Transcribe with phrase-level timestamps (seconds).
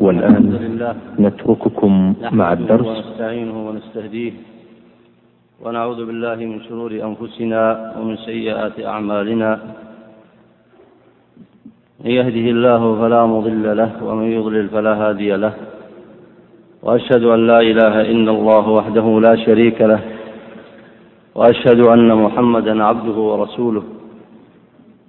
[0.00, 0.44] والآن
[1.18, 2.86] نترككم مع الدرس.
[2.86, 4.32] ونستعينه ونستهديه.
[5.64, 7.62] ونعوذ بالله من شرور أنفسنا
[7.98, 9.50] ومن سيئات أعمالنا.
[12.04, 15.54] من يهده الله فلا مضل له ومن يضلل فلا هادي له.
[16.82, 20.00] وأشهد أن لا إله إلا الله وحده لا شريك له.
[21.34, 23.97] وأشهد أن محمدا عبده ورسوله.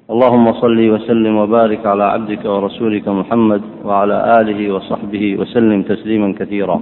[0.09, 6.81] اللهم صل وسلم وبارك على عبدك ورسولك محمد وعلى آله وصحبه وسلم تسليما كثيرا.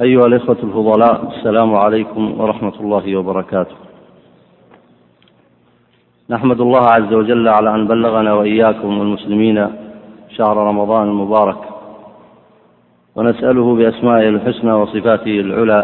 [0.00, 3.76] أيها الإخوة الفضلاء السلام عليكم ورحمة الله وبركاته.
[6.30, 9.66] نحمد الله عز وجل على أن بلغنا وإياكم والمسلمين
[10.36, 11.62] شهر رمضان المبارك.
[13.16, 15.80] ونسأله بأسمائه الحسنى وصفاته العلى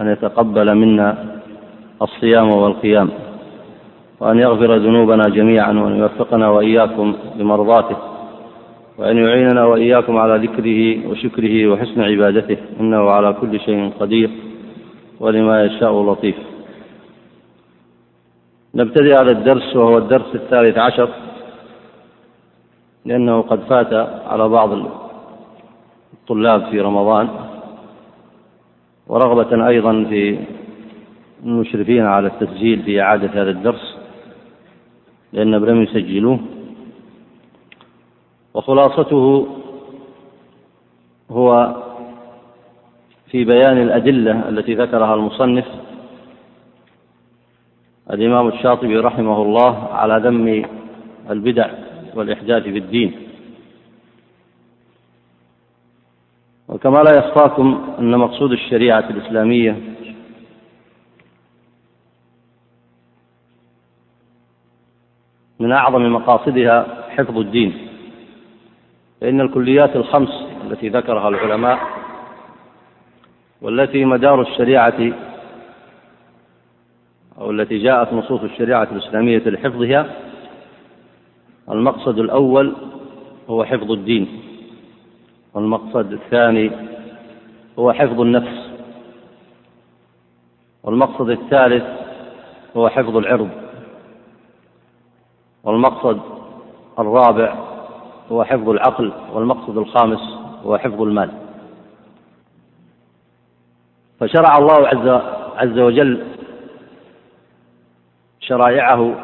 [0.00, 1.08] أن يتقبل منا
[2.02, 3.27] الصيام والقيام.
[4.20, 7.96] وأن يغفر ذنوبنا جميعا وأن يوفقنا وإياكم لمرضاته
[8.98, 14.30] وأن يعيننا وإياكم على ذكره وشكره وحسن عبادته إنه على كل شيء قدير
[15.20, 16.36] ولما يشاء لطيف.
[18.74, 21.08] نبتدئ هذا الدرس وهو الدرس الثالث عشر
[23.04, 23.92] لأنه قد فات
[24.26, 24.72] على بعض
[26.12, 27.28] الطلاب في رمضان
[29.06, 30.38] ورغبة أيضا في
[31.44, 33.97] المشرفين على التسجيل في إعادة هذا الدرس.
[35.32, 36.40] لأنهم لم يسجلوه
[38.54, 39.46] وخلاصته
[41.30, 41.76] هو
[43.30, 45.66] في بيان الأدلة التي ذكرها المصنف
[48.10, 50.64] الإمام الشاطبي رحمه الله على ذم
[51.30, 51.70] البدع
[52.14, 53.12] والإحداث في الدين.
[56.68, 59.76] وكما لا يخفاكم أن مقصود الشريعة الإسلامية
[65.60, 67.88] من أعظم مقاصدها حفظ الدين.
[69.20, 71.78] فإن الكليات الخمس التي ذكرها العلماء
[73.62, 75.12] والتي مدار الشريعة
[77.40, 80.14] أو التي جاءت نصوص الشريعة الإسلامية لحفظها
[81.70, 82.74] المقصد الأول
[83.50, 84.28] هو حفظ الدين.
[85.54, 86.70] والمقصد الثاني
[87.78, 88.70] هو حفظ النفس.
[90.82, 91.84] والمقصد الثالث
[92.76, 93.67] هو حفظ العرض.
[95.68, 96.20] والمقصد
[96.98, 97.54] الرابع
[98.32, 101.30] هو حفظ العقل والمقصد الخامس هو حفظ المال.
[104.20, 105.08] فشرع الله عز
[105.56, 106.24] عز وجل
[108.40, 109.14] شرائعه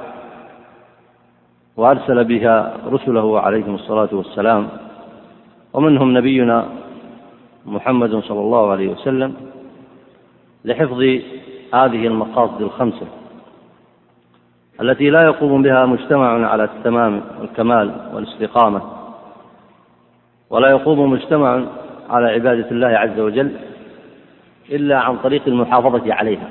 [1.77, 4.69] وأرسل بها رسله عليهم الصلاة والسلام
[5.72, 6.69] ومنهم نبينا
[7.66, 9.34] محمد صلى الله عليه وسلم
[10.65, 11.00] لحفظ
[11.75, 13.06] هذه المقاصد الخمسة.
[14.81, 18.83] التي لا يقوم بها مجتمع على التمام والكمال والاستقامة
[20.51, 21.65] ولا يقوم مجتمع
[22.11, 23.57] على عبادة الله عز وجل
[24.71, 26.49] إلا عن طريق المحافظة عليها.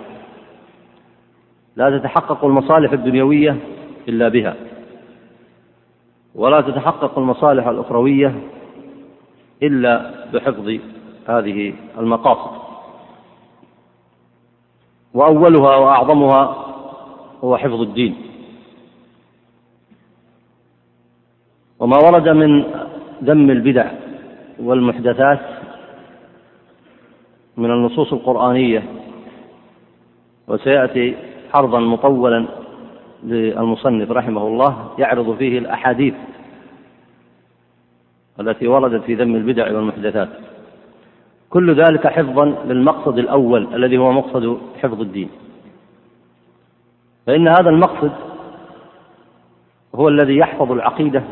[1.76, 3.58] لا تتحقق المصالح الدنيوية
[4.08, 4.56] إلا بها
[6.36, 8.36] ولا تتحقق المصالح الأخروية
[9.64, 10.78] إلا بحفظ
[11.28, 12.64] هذه المقاصد.
[15.14, 16.73] وأولها وأعظمها
[17.44, 18.16] هو حفظ الدين.
[21.80, 22.64] وما ورد من
[23.24, 23.92] ذم البدع
[24.60, 25.40] والمحدثات
[27.58, 28.84] من النصوص القرآنية
[30.48, 31.16] وسيأتي
[31.54, 32.46] عرضا مطولا
[33.24, 36.14] للمصنف رحمه الله يعرض فيه الأحاديث
[38.40, 40.30] التي وردت في ذم البدع والمحدثات.
[41.50, 45.30] كل ذلك حفظا للمقصد الأول الذي هو مقصد حفظ الدين.
[47.28, 48.12] فإن هذا المقصد
[49.96, 51.24] هو الذي يحفظ العقيدة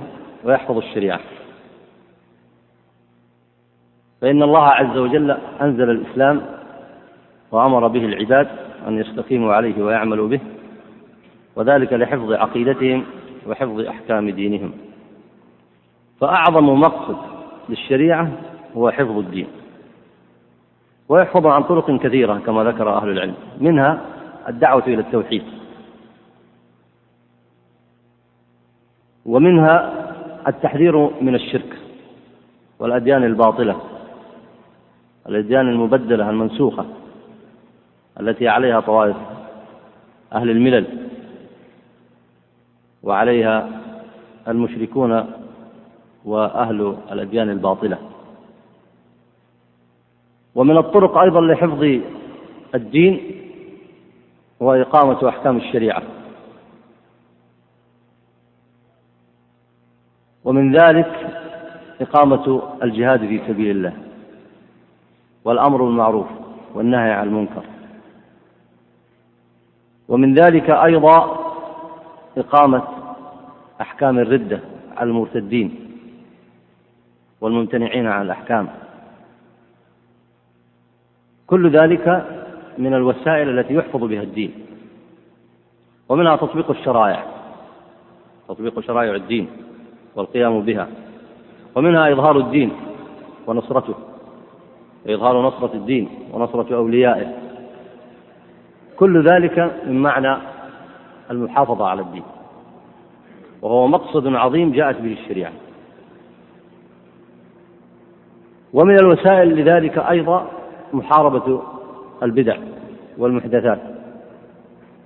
[0.44, 1.20] ويحفظ الشريعة.
[4.22, 6.42] فإن الله عز وجل أنزل الإسلام
[7.52, 8.48] وأمر به العباد
[8.88, 10.40] أن يستقيموا عليه ويعملوا به
[11.56, 13.06] وذلك لحفظ عقيدتهم
[13.48, 14.72] وحفظ أحكام دينهم.
[16.20, 17.18] فأعظم مقصد
[17.70, 18.32] للشريعة
[18.78, 19.48] هو حفظ الدين.
[21.10, 24.02] ويحفظ عن طرق كثيرة كما ذكر أهل العلم منها
[24.50, 25.44] الدعوة إلى التوحيد.
[29.26, 29.94] ومنها
[30.48, 31.78] التحذير من الشرك
[32.80, 33.82] والأديان الباطلة
[35.30, 36.86] الأديان المبدلة المنسوخة
[38.20, 39.16] التي عليها طوائف
[40.34, 40.86] أهل الملل
[43.04, 43.70] وعليها
[44.48, 45.26] المشركون
[46.26, 47.98] وأهل الأديان الباطلة.
[50.56, 52.02] ومن الطرق أيضا لحفظ
[52.76, 53.22] الدين
[54.62, 56.04] هو إقامة أحكام الشريعة.
[60.46, 61.42] ومن ذلك
[62.02, 63.94] إقامة الجهاد في سبيل الله
[65.46, 66.28] والأمر بالمعروف
[66.74, 67.64] والنهي عن المنكر.
[70.08, 71.42] ومن ذلك أيضا
[72.38, 72.84] إقامة
[73.82, 74.60] أحكام الردة
[74.98, 75.76] على المرتدين
[77.42, 78.68] والممتنعين عن الأحكام.
[81.48, 82.26] كل ذلك
[82.78, 84.54] من الوسائل التي يحفظ بها الدين
[86.10, 87.26] ومنها تطبيق الشرائع
[88.48, 89.50] تطبيق شرائع الدين.
[90.16, 90.88] والقيام بها.
[91.76, 92.72] ومنها إظهار الدين
[93.48, 93.96] ونصرته.
[95.08, 97.34] إظهار نصرة الدين ونصرة أوليائه.
[98.98, 100.38] كل ذلك من معنى
[101.32, 102.24] المحافظة على الدين.
[103.62, 105.52] وهو مقصد عظيم جاءت به الشريعة.
[108.74, 110.48] ومن الوسائل لذلك أيضا
[110.94, 111.62] محاربة
[112.24, 112.58] البدع
[113.18, 113.80] والمحدثات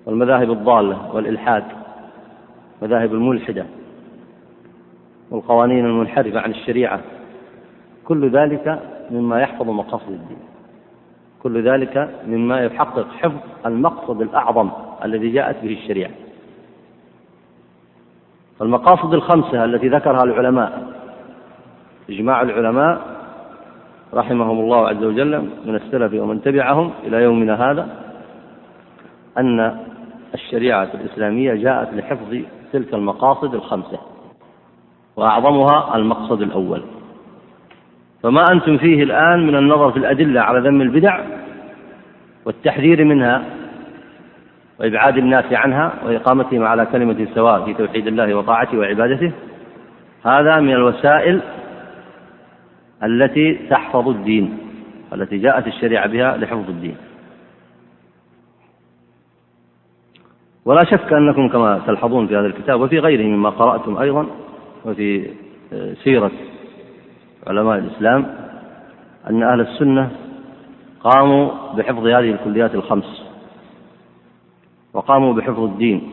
[0.05, 1.63] والمذاهب الضالة والإلحاد
[2.81, 3.65] مذاهب الملحدة.
[5.35, 7.01] والقوانين المنحرفة عن الشريعة.
[8.05, 8.79] كل ذلك
[9.11, 10.37] مما يحفظ مقاصد الدين.
[11.43, 14.69] كل ذلك مما يحقق حفظ المقصد الأعظم
[15.03, 16.11] الذي جاءت به الشريعة.
[18.61, 20.95] المقاصد الخمسة التي ذكرها العلماء
[22.09, 23.01] إجماع العلماء
[24.13, 27.87] رحمهم الله عز وجل من السلف ومن تبعهم إلى يومنا هذا
[29.37, 29.77] أن
[30.33, 32.37] الشريعة الإسلامية جاءت لحفظ
[32.73, 34.14] تلك المقاصد الخمسة.
[35.15, 36.81] وأعظمها المقصد الأول.
[38.23, 41.19] فما أنتم فيه الآن من النظر في الأدلة على ذم البدع
[42.45, 43.43] والتحذير منها
[44.79, 49.31] وإبعاد الناس عنها وإقامتهم على كلمة سواء في توحيد الله وطاعته وعبادته
[50.25, 51.41] هذا من الوسائل
[53.03, 54.57] التي تحفظ الدين
[55.13, 56.95] التي جاءت الشريعة بها لحفظ الدين.
[60.65, 64.27] ولا شك أنكم كما تلحظون في هذا الكتاب وفي غيره مما قرأتم أيضا
[64.85, 65.29] وفي
[66.03, 66.31] سيرة
[67.47, 68.25] علماء الإسلام
[69.29, 70.11] أن أهل السنة
[71.03, 73.25] قاموا بحفظ هذه الكليات الخمس
[74.93, 76.09] وقاموا بحفظ الدين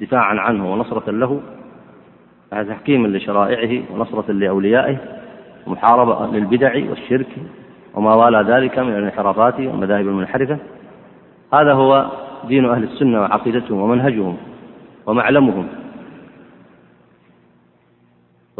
[0.00, 1.40] دفاعا عنه ونصرة له
[2.50, 4.96] تحكيما لشرائعه ونصرة لأوليائه
[5.66, 7.28] ومحاربة للبدع والشرك
[7.94, 10.58] وما والى ذلك من الانحرافات والمذاهب المنحرفة.
[11.54, 12.10] هذا هو
[12.48, 14.36] دين أهل السنة وعقيدتهم ومنهجهم
[15.06, 15.68] ومعلمهم.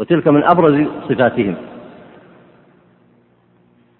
[0.01, 1.55] وتلك من أبرز صفاتهم.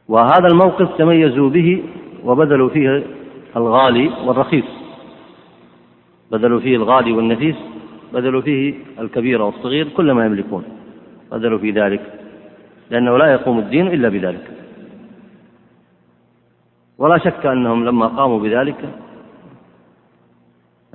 [0.07, 1.83] وهذا الموقف تميزوا به
[2.23, 3.03] وبذلوا فيه
[3.55, 4.65] الغالي والرخيص.
[6.31, 7.55] بذلوا فيه الغالي والنفيس
[8.13, 10.63] بذلوا فيه الكبير والصغير كل ما يملكون.
[11.31, 12.01] بذلوا في ذلك
[12.89, 14.51] لأنه لا يقوم الدين إلا بذلك.
[16.97, 18.89] ولا شك أنهم لما قاموا بذلك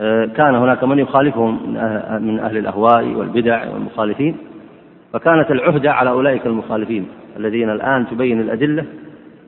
[0.01, 1.73] آه، كان هناك من يخالفهم
[2.23, 4.37] من أهل الأهواء والبدع والمخالفين.
[5.17, 8.85] فكانت العهدة على أولئك المخالفين الذين الآن تبين الأدلة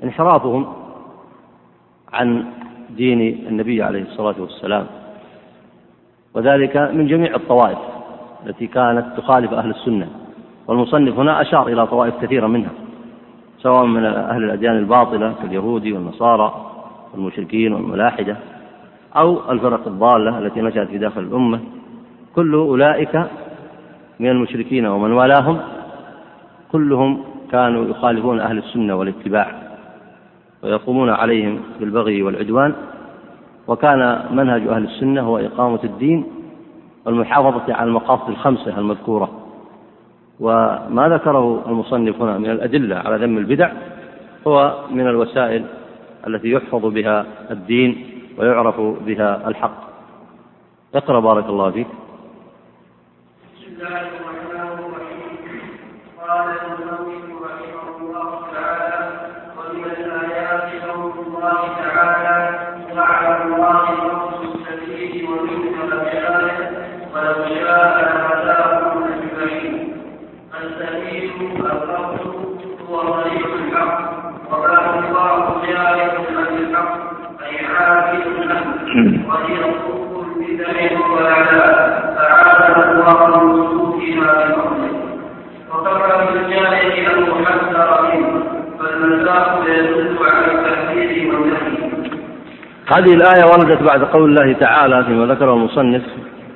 [0.04, 0.66] انحرافهم
[2.12, 2.44] عن
[2.90, 4.86] دين النبي عليه الصلاة والسلام.
[6.34, 7.78] وذلك من جميع الطوائف
[8.46, 10.08] التي كانت تخالف أهل السنة.
[10.66, 12.70] والمصنف هنا أشار إلى طوائف كثيرة منها
[13.58, 16.70] سواء من أهل الأديان الباطلة كاليهود والنصارى
[17.14, 18.36] والمشركين والملاحدة
[19.16, 21.60] أو الفرق الضالة التي نشأت في داخل الأمة.
[22.34, 23.26] كل أولئك
[24.20, 25.60] من المشركين ومن والاهم
[26.72, 29.54] كلهم كانوا يخالفون أهل السنة والاتباع
[30.62, 32.74] ويقومون عليهم بالبغي والعدوان.
[33.68, 36.24] وكان منهج أهل السنة هو إقامة الدين
[37.04, 39.30] والمحافظة على المقاصد الخمسة المذكورة.
[40.40, 43.70] وما ذكره المصنف هنا من الأدلة على ذم البدع
[44.46, 45.64] هو من الوسائل
[46.26, 48.04] التي يحفظ بها الدين
[48.38, 49.88] ويعرف بها الحق.
[50.94, 51.86] اقرأ بارك الله فيك.
[53.78, 55.60] الله الرحمن الرحيم.
[56.26, 59.00] قال المؤمن رحمه الله تعالى
[59.56, 62.38] ومن الآيات قول الله تعالى
[62.96, 66.70] وعلى الله قصد السبيل ومنك الآية
[67.14, 70.02] ولو شاء لهداكم أجمعين
[70.62, 71.30] السبيل
[71.60, 73.98] القصد هو طريق الحق
[74.52, 76.98] وكان الله جاهل عن الحق
[77.46, 78.62] أي عابد له
[79.28, 84.92] وهي صفوف البدع والعذاب فعاد الله من سلوكها بفضله
[85.70, 88.42] وكفى بالجاهل أن محذر منه
[88.78, 91.88] فالمساق يدل على التحذير والنهي
[92.96, 96.02] هذه الآية وردت بعد قول الله تعالى فيما ذكره المصنف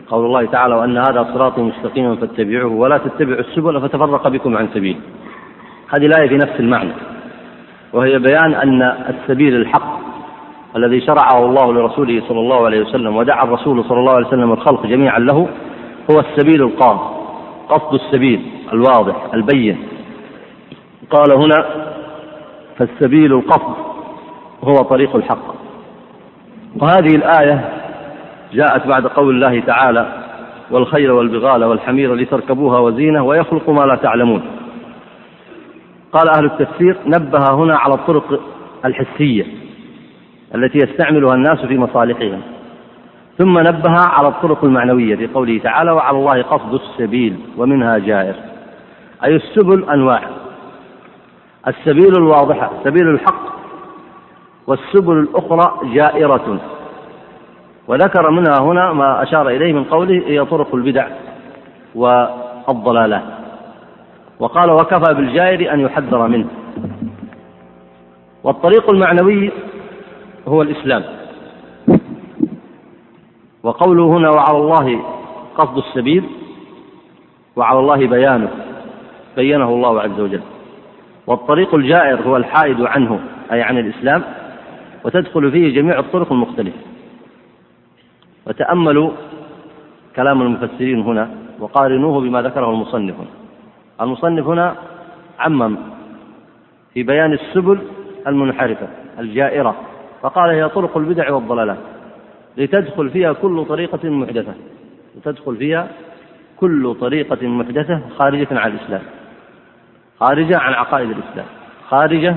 [0.09, 4.97] قول الله تعالى وأن هذا صراط مستقيما فاتبعوه ولا تتبعوا السبل فتفرق بكم عن سبيل.
[5.95, 6.93] هذه الآية في نفس المعنى
[7.93, 10.01] وهي بيان أن السبيل الحق
[10.77, 14.87] الذي شرعه الله لرسوله صلى الله عليه وسلم ودعا الرسول صلى الله عليه وسلم الخلق
[14.87, 15.49] جميعا له
[16.11, 16.99] هو السبيل القام
[17.69, 19.79] قصد السبيل الواضح البين.
[21.11, 21.65] قال هنا
[22.79, 23.75] فالسبيل القصد
[24.65, 25.62] هو طريق الحق.
[26.81, 27.69] وهذه الآية
[28.53, 30.07] جاءت بعد قول الله تعالى
[30.71, 34.43] والخيل والبغال والحمير لتركبوها وزينة ويخلق ما لا تعلمون
[36.13, 38.41] قال أهل التفسير نبه هنا على الطرق
[38.85, 39.47] الحسية
[40.55, 42.41] التي يستعملها الناس في مصالحهم
[43.39, 48.35] ثم نبه على الطرق المعنوية في قوله تعالى وعلى الله قصد السبيل ومنها جائر
[49.25, 50.23] أي السبل أنواع.
[51.69, 53.52] السبيل الواضحة سبيل الحق
[54.67, 56.61] والسبل الأخرى جائرة.
[57.89, 61.07] وذكر منها هنا ما أشار إليه من قوله هي طرق البدع
[61.95, 63.23] والضلالات
[64.39, 66.47] وقال وكفى بالجائر أن يحذر منه.
[68.45, 69.51] والطريق المعنوي
[70.49, 71.03] هو الإسلام.
[73.63, 75.03] وقوله هنا وعلى الله
[75.57, 76.25] قصد السبيل
[77.57, 78.49] وعلى الله بيانه.
[79.37, 80.43] بينه الله عز وجل.
[81.27, 83.21] والطريق الجائر هو الحائد عنه
[83.53, 84.23] أي عن الإسلام.
[85.05, 86.79] وتدخل فيه جميع الطرق المختلفة.
[88.47, 89.11] وتأملوا
[90.17, 93.15] كلام المفسرين هنا وقارنوه بما ذكره المصنف
[94.01, 94.75] المصنف هنا
[95.39, 95.77] عمم
[96.95, 97.79] في بيان السبل
[98.27, 99.77] المنحرفة الجائرة
[100.23, 101.79] فقال هي طرق البدع والضلالات.
[102.57, 104.55] لتدخل فيها كل طريقة محدثة.
[105.17, 105.89] لتدخل فيها
[106.57, 109.03] كل طريقة محدثة خارجة عن الإسلام.
[110.21, 111.47] خارجة عن عقائد الإسلام.
[111.89, 112.37] خارجة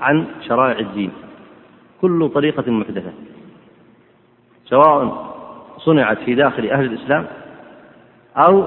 [0.00, 1.10] عن شرائع الدين.
[2.02, 3.12] كل طريقة محدثة.
[4.64, 5.32] سواء
[5.78, 7.26] صنعت في داخل أهل الإسلام
[8.36, 8.64] أو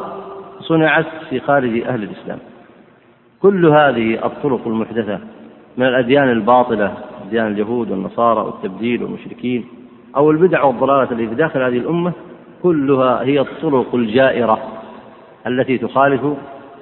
[0.60, 2.40] صنعت في خارج أهل الإسلام.
[3.42, 5.20] كل هذه الطرق المحدثة
[5.78, 9.66] من الأديان الباطلة أديان اليهود والنصارى والتبديل والمشركين
[10.16, 12.14] أو البدع والضلالات التي في داخل هذه الأمة
[12.64, 14.60] كلها هي الطرق الجائرة
[15.48, 16.22] التي تخالف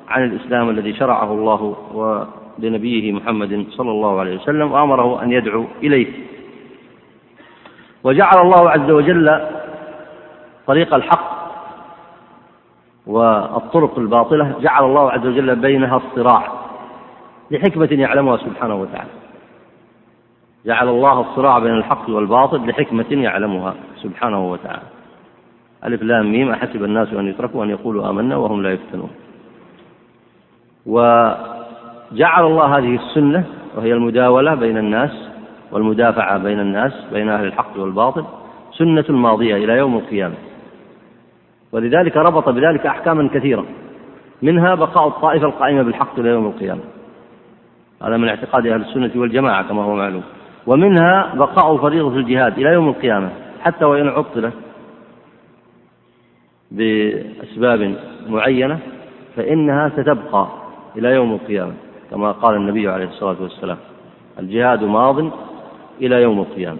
[0.07, 6.07] عن الإسلام الذي شرعه الله ولنبيه محمد صلى الله عليه وسلم وأمره أن يدعو إليه.
[8.03, 9.41] وجعل الله عز وجل
[10.67, 11.33] طريق الحق
[13.07, 16.47] والطرق الباطلة جعل الله عز وجل بينها الصراع
[17.51, 19.09] لحكمة يعلمها سبحانه وتعالى.
[20.65, 24.87] جعل الله الصراع بين الحق والباطل لحكمة يعلمها سبحانه وتعالى.
[25.85, 29.09] ألف لام ميم أحسب الناس أن يتركوا أن يقولوا آمنا وهم لا يفتنون.
[30.85, 33.43] وجعل الله هذه السنة
[33.75, 35.29] وهي المداولة بين الناس
[35.73, 38.25] والمدافعة بين الناس بين أهل الحق والباطل
[38.77, 40.35] سنة ماضية إلى يوم القيامة.
[41.71, 43.65] ولذلك ربط بذلك أحكاما كثيرة.
[44.41, 46.81] منها بقاء الطائفة القائمة بالحق إلى يوم القيامة.
[48.03, 50.23] هذا من اعتقاد أهل السنة والجماعة كما هو معلوم.
[50.67, 53.29] ومنها بقاء فريضة الجهاد إلى يوم القيامة
[53.61, 54.53] حتى وإن عطلت
[56.71, 57.95] بأسباب
[58.29, 58.79] معينة
[59.35, 60.47] فإنها ستبقى
[60.97, 61.73] إلى يوم القيامة
[62.11, 63.77] كما قال النبي عليه الصلاة والسلام.
[64.39, 65.31] الجهاد ماض
[66.01, 66.79] إلى يوم القيامة.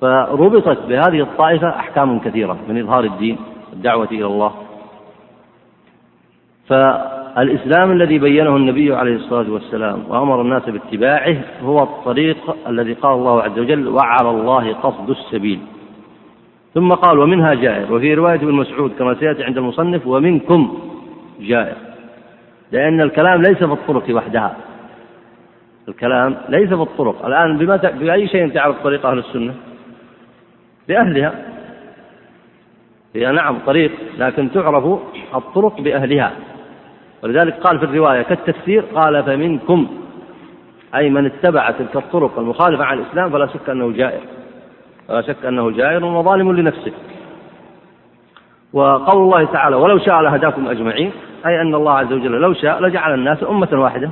[0.00, 3.36] فربطت بهذه الطائفة أحكام كثيرة من إظهار الدين
[3.72, 4.52] الدعوة إلى الله.
[6.68, 13.42] فالإسلام الذي بينه النبي عليه الصلاة والسلام وأمر الناس باتباعه هو الطريق الذي قال الله
[13.42, 15.60] عز وجل وعلى الله قصد السبيل
[16.74, 20.78] ثم قال ومنها جائر وفي رواية ابن مسعود كما سيأتي عند المصنف ومنكم
[21.40, 21.76] جائر
[22.72, 24.56] لأن الكلام ليس في الطرق وحدها.
[25.88, 29.54] الكلام ليس في الطرق الآن بما بأي شيء تعرف طريق أهل السنة؟
[30.88, 31.34] بأهلها.
[33.14, 34.84] هي نعم طريق لكن تعرف
[35.34, 36.32] الطرق بأهلها.
[37.22, 39.88] ولذلك قال في الرواية كالتفسير قال فمنكم.
[40.94, 44.20] أي من اتبع تلك الطرق المخالفة عن الإسلام فلا شك أنه جائر.
[45.08, 46.92] فلا شك أنه جائر وظالم لنفسه.
[48.72, 51.12] وقول الله تعالى ولو شاء لهداكم أجمعين.
[51.46, 54.10] أي أن الله عز وجل لو شاء لجعل الناس أمة واحدة.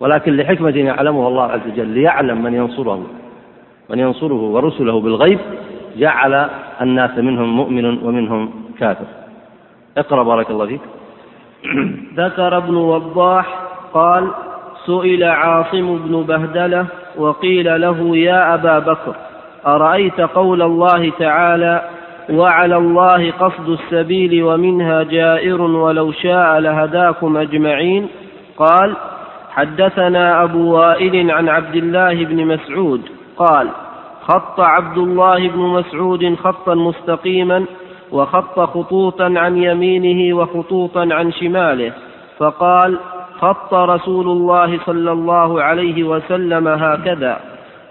[0.00, 3.06] ولكن لحكمة يعلمها الله عز وجل ليعلم من ينصره
[3.90, 5.38] من ينصره ورسله بالغيب
[5.96, 6.48] جعل
[6.80, 9.06] الناس منهم مؤمن ومنهم كافر.
[9.98, 10.80] اقرأ بارك الله فيك.
[12.16, 13.46] ذكر ابن وضاح
[13.94, 14.30] قال
[14.86, 16.86] سئل عاصم بن بهدلة
[17.18, 19.14] وقيل له يا أبا بكر
[19.66, 21.82] أرأيت قول الله تعالى
[22.30, 28.08] وعلى الله قصد السبيل ومنها جائر ولو شاء لهداكم أجمعين؟
[28.58, 28.96] قال
[29.54, 33.02] حدثنا أبو وائل عن عبد الله بن مسعود
[33.36, 33.68] قال
[34.22, 37.64] خط عبد الله بن مسعود خطا مستقيما
[38.12, 41.92] وخط خطوطا عن يمينه وخطوطا عن شماله
[42.38, 42.98] فقال
[43.38, 47.40] خط رسول الله صلى الله عليه وسلم هكذا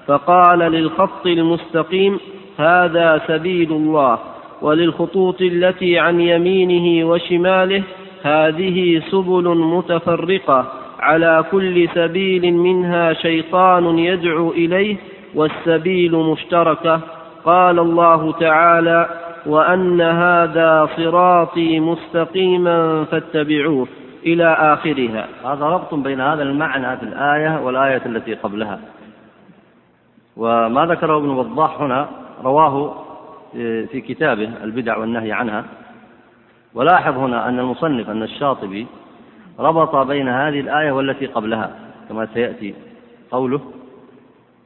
[0.08, 2.20] فقال للخط المستقيم
[2.58, 4.18] هذا سبيل الله
[4.62, 7.84] وللخطوط التي عن يمينه وشماله
[8.24, 10.83] هذه سبل متفرقة.
[11.04, 14.98] على كل سبيل منها شيطان يدعو إليه
[15.36, 17.00] والسبيل مشتركة.
[17.46, 19.10] قال الله تعالى
[19.46, 23.88] وأن هذا صراطي مستقيما فاتبعوه
[24.26, 25.28] إلى آخرها.
[25.46, 28.80] هذا ربط بين هذا المعنى في الآية والآية التي قبلها.
[30.38, 32.10] وما ذكره ابن وضاح هنا
[32.44, 32.94] رواه
[33.92, 35.64] في كتابه البدع والنهي عنها.
[36.74, 38.88] ولاحظ هنا أن المصنف أن الشاطبي
[39.60, 41.72] ربط بين هذه الآية والتي قبلها
[42.10, 42.76] كما سيأتي
[43.32, 43.62] قوله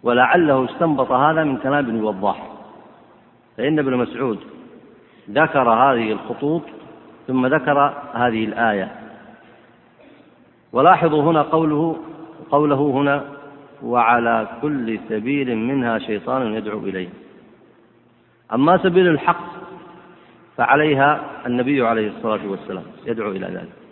[0.04, 2.48] ولعله استنبط هذا من كلام ابن وضاح
[3.58, 4.40] فإن ابن مسعود
[5.32, 6.62] ذكر هذه الخطوط
[7.28, 8.92] ثم ذكر هذه الآية.
[10.74, 11.98] ولاحظوا هنا قوله
[12.52, 13.24] قوله هنا
[13.84, 17.10] وعلى كل سبيل منها شيطان يدعو إليه
[18.54, 19.46] أما سبيل الحق
[20.58, 23.87] فعليها النبي عليه الصلاة والسلام يدعو إلى ذلك.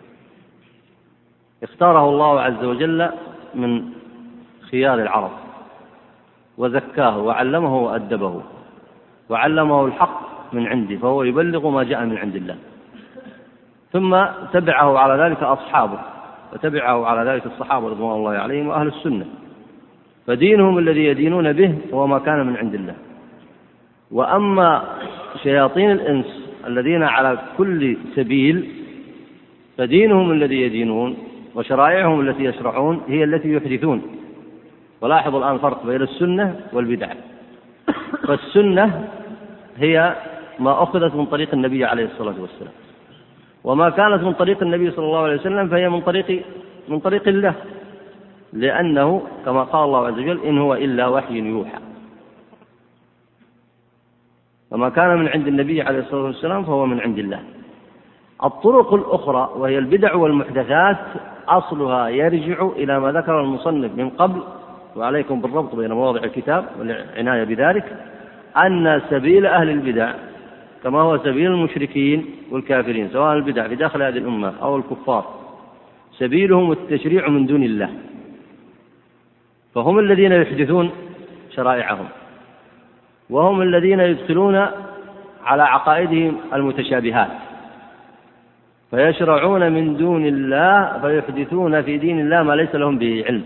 [1.64, 3.10] اختاره الله عز وجل
[3.56, 3.84] من
[4.72, 5.32] خيار العرب
[6.58, 8.42] وزكاه وعلمه وأدبه
[9.30, 12.56] وعلمه الحق من عنده فهو يبلغ ما جاء من عند الله.
[13.94, 16.00] ثم تبعه على ذلك أصحابه
[16.54, 19.26] وتبعه على ذلك الصحابة رضوان الله عليهم وأهل السنة.
[20.28, 22.96] فدينهم الذي يدينون به هو ما كان من عند الله.
[24.12, 24.84] وأما
[25.44, 26.26] شياطين الإنس
[26.68, 28.72] الذين على كل سبيل
[29.78, 31.18] فدينهم الذي يدينون
[31.56, 34.02] وشرائعهم التي يشرعون هي التي يحدثون.
[35.02, 37.14] ولاحظوا الآن فرق بين السنة والبدع.
[38.28, 39.08] فالسنة
[39.78, 40.16] هي
[40.60, 42.74] ما أخذت من طريق النبي عليه الصلاة والسلام.
[43.64, 46.44] وما كانت من طريق النبي صلى الله عليه وسلم فهي من طريق
[46.88, 47.54] من طريق الله.
[48.54, 51.80] لأنه كما قال الله عز وجل إن هو إلا وحي يوحى.
[54.72, 57.40] وما كان من عند النبي عليه الصلاة والسلام فهو من عند الله.
[58.44, 60.98] الطرق الأخرى وهي البدع والمحدثات
[61.48, 64.44] أصلها يرجع إلى ما ذكر المصنف من قبل
[64.96, 67.98] وعليكم بالربط بين مواضع الكتاب والعناية بذلك
[68.58, 70.14] أن سبيل أهل البدع
[70.84, 75.26] كما هو سبيل المشركين والكافرين سواء البدع في داخل هذه الأمة أو الكفار
[76.18, 77.90] سبيلهم التشريع من دون الله.
[79.76, 80.92] فهم الذين يحدثون
[81.56, 82.06] شرائعهم
[83.30, 84.56] وهم الذين يدخلون
[85.46, 87.45] على عقائدهم المتشابهات.
[88.92, 93.46] فيشرعون من دون الله فيحدثون في دين الله ما ليس لهم به علم.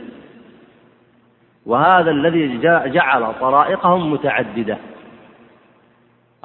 [1.66, 2.58] وهذا الذي
[2.96, 4.78] جعل طرائقهم متعددة.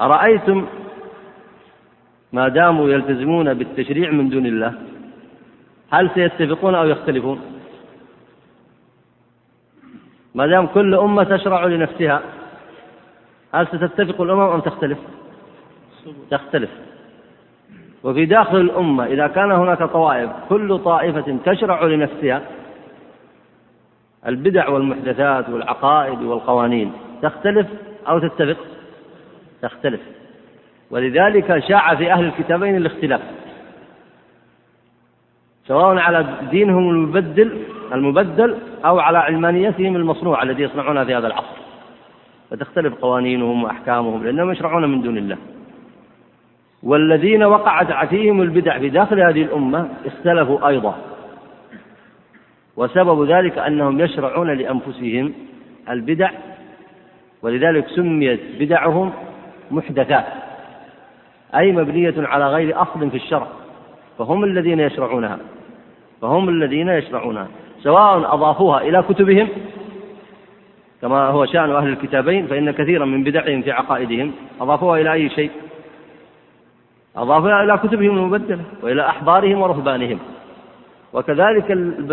[0.01, 0.67] أرأيتم
[2.33, 4.75] ما داموا يلتزمون بالتشريع من دون الله؟
[5.91, 7.41] هل سيتفقون أو يختلفون؟
[10.35, 12.23] ما دام كل أمة تشرع لنفسها
[13.55, 14.99] هل ستتفق الأمم أم تختلف؟
[16.31, 16.71] تختلف.
[18.05, 22.43] وفي داخل الأمة إذا كان هناك طوائف كل طائفة تشرع لنفسها.
[24.27, 27.67] البدع والمحدثات والعقائد والقوانين تختلف
[28.09, 28.57] أو تتفق؟
[29.63, 30.01] تختلف.
[30.91, 33.21] ولذلك شاع في أهل الكتابين الاختلاف.
[35.67, 37.59] سواء على دينهم المبدل
[37.93, 41.57] المبدل أو على علمانيتهم المصنوعة التي يصنعونها في هذا العصر.
[42.51, 45.37] فتختلف قوانينهم وأحكامهم لأنهم يشرعون من دون الله.
[46.85, 50.95] والذين وقعت فيهم البدع في داخل هذه الأمة اختلفوا أيضا.
[52.77, 55.33] وسبب ذلك أنهم يشرعون لأنفسهم
[55.91, 56.31] البدع
[57.43, 59.13] ولذلك سميت بدعهم
[59.71, 60.25] محدثات
[61.55, 63.47] أي مبنية على غير أصل في الشرع
[64.19, 65.39] فهم الذين يشرعونها
[66.23, 67.49] فهم الذين يشرعونها
[67.83, 69.49] سواء أضافوها إلى كتبهم
[71.03, 75.51] كما هو شأن أهل الكتابين فإن كثيرا من بدعهم في عقائدهم أضافوها إلى أي شيء؟
[77.17, 80.19] أضافوها إلى كتبهم المبدلة وإلى أحبارهم ورهبانهم.
[81.13, 81.71] وكذلك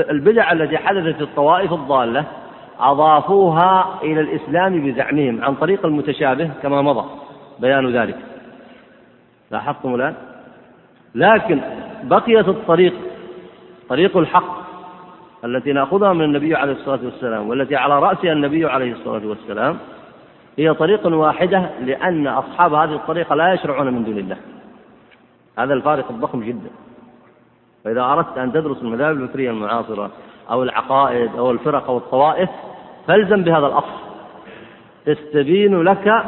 [0.09, 2.25] البدع التي حدثت في الطوائف الضالة
[2.79, 7.05] أضافوها إلى الإسلام بزعمهم عن طريق المتشابه كما مضى
[7.59, 8.17] بيان ذلك.
[9.51, 10.13] لاحظتم الآن؟
[11.15, 11.59] لكن
[12.03, 12.93] بقيت الطريق
[13.89, 14.61] طريق الحق
[15.45, 19.77] التي نأخذها من النبي عليه الصلاة والسلام والتي على راسها النبي عليه الصلاة والسلام
[20.57, 24.37] هي طريق واحدة لأن أصحاب هذه الطريقة لا يشرعون من دون الله.
[25.59, 26.69] هذا الفارق الضخم جدا.
[27.83, 30.11] فإذا أردت أن تدرس المذاهب الفكريه المعاصرة
[30.51, 32.49] أو العقائد أو الفرق أو الطوائف
[33.07, 34.01] فالزم بهذا الأصل.
[35.05, 36.23] تستبين لك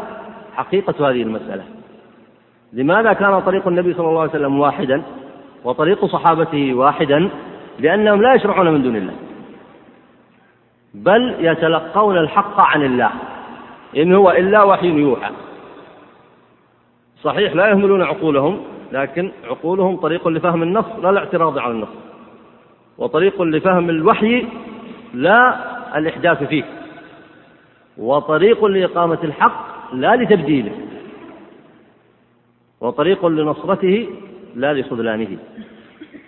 [0.56, 1.64] حقيقة هذه المسألة.
[2.74, 5.04] لماذا كان طريق النبي صلى الله عليه وسلم واحدا
[5.64, 7.30] وطريق صحابته واحدا؟
[7.80, 9.14] لأنهم لا يشرعون من دون الله.
[10.94, 13.12] بل يتلقون الحق عن الله.
[13.98, 15.32] إن هو إلا وحي يوحى.
[17.24, 18.73] صحيح لا يهملون عقولهم.
[18.94, 21.90] لكن عقولهم طريق لفهم النص لا الاعتراض على النص.
[22.98, 24.48] وطريق لفهم الوحي
[25.14, 25.58] لا
[25.98, 26.64] الإحداث فيه.
[27.98, 30.72] وطريق لإقامة الحق لا لتبديله.
[32.82, 34.10] وطريق لنصرته
[34.56, 35.38] لا لخذلانه.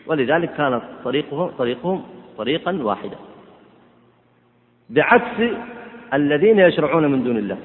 [0.08, 2.04] ولذلك كانت طريقهم طريقهم
[2.38, 3.18] طريقا واحدا.
[4.90, 5.54] بعكس
[6.14, 7.58] الذين يشرعون من دون الله.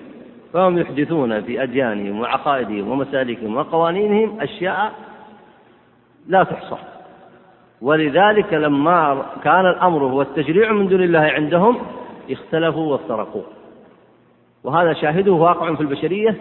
[0.53, 4.93] فهم يحدثون في أديانهم وعقائدهم ومسالكهم وقوانينهم أشياء
[6.27, 6.77] لا تحصى.
[7.81, 11.79] ولذلك لما كان الأمر هو التشريع من دون الله عندهم
[12.31, 13.43] اختلفوا وافترقوا.
[14.65, 16.37] وهذا شاهده واقع في البشرية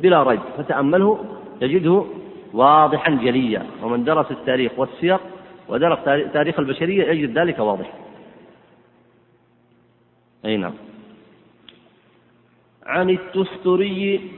[0.00, 1.18] بلا ريب فتأمله
[1.60, 2.04] تجده
[2.52, 3.62] واضحا جليا.
[3.82, 5.18] ومن درس التاريخ والسير
[5.68, 5.98] ودرس
[6.32, 7.92] تاريخ البشرية يجد ذلك واضحا
[10.44, 10.72] أي نعم.
[12.86, 14.30] عن التستري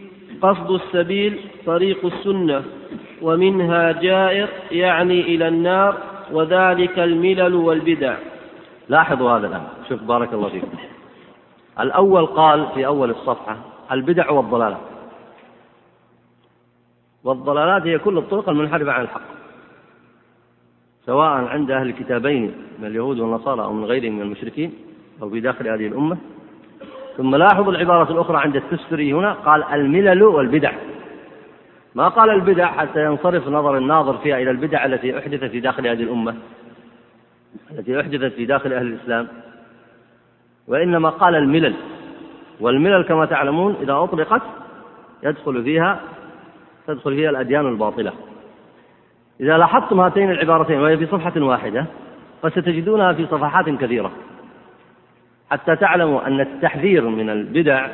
[0.43, 2.65] قصد السبيل طريق السنة
[3.23, 5.97] ومنها جائر يعني إلى النار
[6.33, 8.17] وذلك الملل والبدع.
[8.89, 9.67] لاحظوا هذا الآن.
[9.89, 10.69] شوف بارك الله فيكم.
[11.81, 13.57] الأول قال في أول الصفحة
[13.93, 14.81] البدع والضلالات.
[17.25, 19.37] والضلالات هي كل الطرق المنحرفة عن الحق.
[21.07, 24.75] سواء عند أهل الكتابين من اليهود والنصارى أو من غيرهم من المشركين
[25.23, 26.17] أو في داخل هذه الأمة
[27.17, 30.73] ثم لاحظوا العبارة الأخرى عند التستري هنا قال الملل والبدع.
[31.95, 36.03] ما قال البدع حتى ينصرف نظر الناظر فيها إلى البدع التي أحدثت في داخل هذه
[36.03, 36.35] الأمة
[37.71, 39.29] التي أحدثت في داخل أهل الإسلام.
[40.69, 41.75] وإنما قال الملل.
[42.61, 44.43] والملل كما تعلمون إذا أطلقت
[45.23, 46.01] يدخل فيها
[46.87, 48.13] تدخل فيها الأديان الباطلة.
[49.41, 51.87] إذا لاحظتم هاتين العبارتين وهي في صفحة واحدة
[52.43, 54.13] فستجدونها في صفحات كثيرة.
[55.51, 57.89] حتى تعلموا أن التحذير من البدع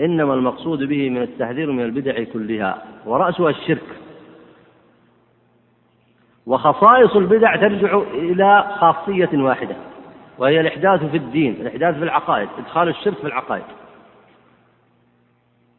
[0.00, 3.82] إنما المقصود به من التحذير من البدع كلها ورأسها الشرك.
[6.46, 9.76] وخصائص البدع ترجع إلى خاصية واحدة
[10.38, 13.64] وهي الإحداث في الدين الإحداث في العقائد إدخال الشرك في العقائد.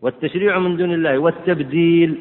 [0.02, 2.16] والتشريع من دون الله والتبديل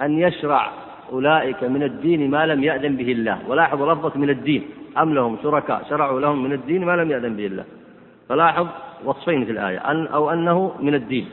[0.00, 0.72] أن يشرع
[1.12, 4.62] أولئك من الدين ما لم يأذن به الله ولاحظوا لفظة من الدين.
[4.98, 7.64] أم لهم شركاء شرعوا لهم من الدين ما لم يأذن به الله.
[8.28, 8.66] فلاحظ
[9.04, 11.28] وصفين في الآية أن أو أنه من الدين.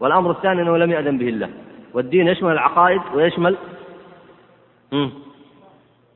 [0.00, 1.50] والأمر الثاني أنه لم يأذن به الله.
[1.94, 3.56] والدين يشمل العقائد ويشمل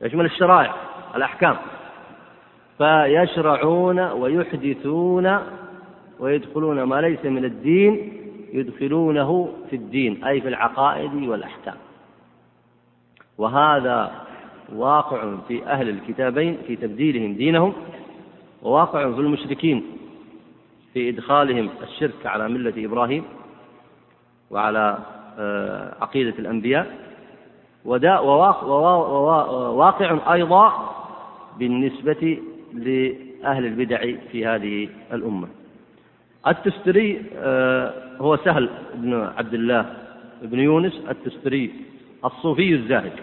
[0.01, 0.75] يشمل الشرائع
[1.15, 1.55] الأحكام.
[2.77, 5.39] فيشرعون ويحدثون
[6.19, 8.13] ويدخلون ما ليس من الدين
[8.53, 11.75] يدخلونه في الدين أي في العقائد والأحكام.
[13.37, 14.11] وهذا
[14.75, 17.73] واقع في أهل الكتابين في تبديلهم دينهم
[18.61, 19.83] وواقع في المشركين
[20.93, 23.23] في إدخالهم الشرك على ملة إبراهيم
[24.51, 24.97] وعلى
[25.39, 26.97] آه، عقيدة الأنبياء.
[27.85, 30.95] وواقع أيضا
[31.59, 32.39] بالنسبة
[32.73, 35.47] لأهل البدع في هذه الأمة.
[36.47, 39.93] التستري آه، هو سهل بن عبد الله
[40.41, 41.71] بن يونس التستري
[42.25, 43.13] الصوفي الزاهد.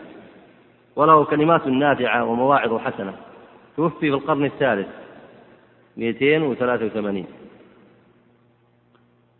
[0.99, 3.15] وله كلمات نافعة ومواعظ حسنة.
[3.77, 4.89] توفي في القرن الثالث
[5.97, 7.27] 283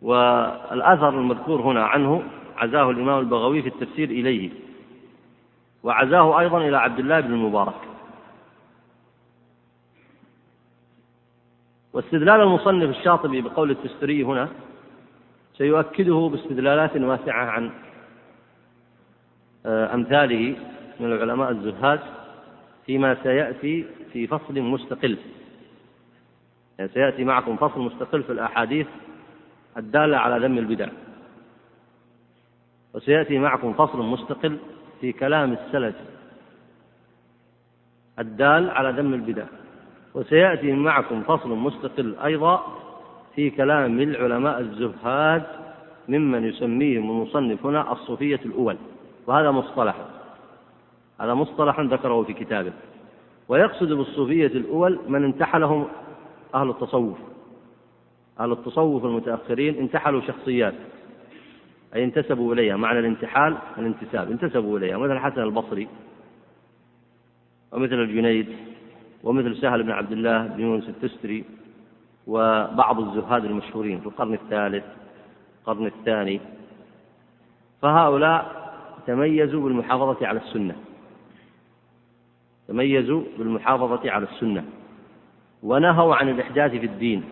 [0.01, 2.23] والأثر المذكور هنا عنه
[2.57, 4.49] عزاه الإمام البغوي في التفسير إليه
[5.83, 7.81] وعزاه أيضا إلى عبد الله بن المبارك.
[11.93, 14.49] واستدلال المصنف الشاطبي بقول التستري هنا
[15.57, 17.71] سيؤكده باستدلالات واسعة عن
[19.65, 20.55] آه، أمثاله.
[20.99, 21.99] من العلماء الزهاد
[22.85, 25.17] فيما سيأتي في فصل مستقل.
[26.79, 28.87] يعني سيأتي معكم فصل مستقل في الأحاديث
[29.77, 30.87] الدالة على ذم البدع.
[32.93, 34.57] وسيأتي معكم فصل مستقل
[35.01, 35.95] في كلام السلف
[38.19, 39.45] الدال على ذم البدع.
[40.13, 42.79] وسيأتي معكم فصل مستقل أيضا
[43.35, 45.43] في كلام العلماء الزهاد
[46.07, 48.77] ممن يسميهم المصنف هنا الصوفية الأول.
[49.27, 49.95] وهذا مصطلح.
[51.21, 52.73] هذا مصطلح ذكره في كتابه.
[53.47, 55.87] ويقصد بالصوفية الأول من انتحلهم
[56.55, 57.17] أهل التصوف.
[58.39, 60.73] أهل التصوف المتأخرين انتحلوا شخصيات.
[61.95, 64.31] أي انتسبوا إليها معنى الانتحال الانتساب.
[64.31, 65.87] انتسبوا إليها مثل الحسن البصري
[67.71, 68.47] ومثل الجنيد
[69.23, 71.43] ومثل سهل بن عبد الله بن يونس التستري
[72.27, 74.83] وبعض الزهاد المشهورين في القرن الثالث
[75.59, 76.39] القرن الثاني.
[77.81, 78.71] فهؤلاء
[79.07, 80.75] تميزوا بالمحافظة على السنة.
[82.69, 84.63] تميزوا بالمحافظة على السنة
[85.63, 87.23] ونهوا عن الإحداث في الدين.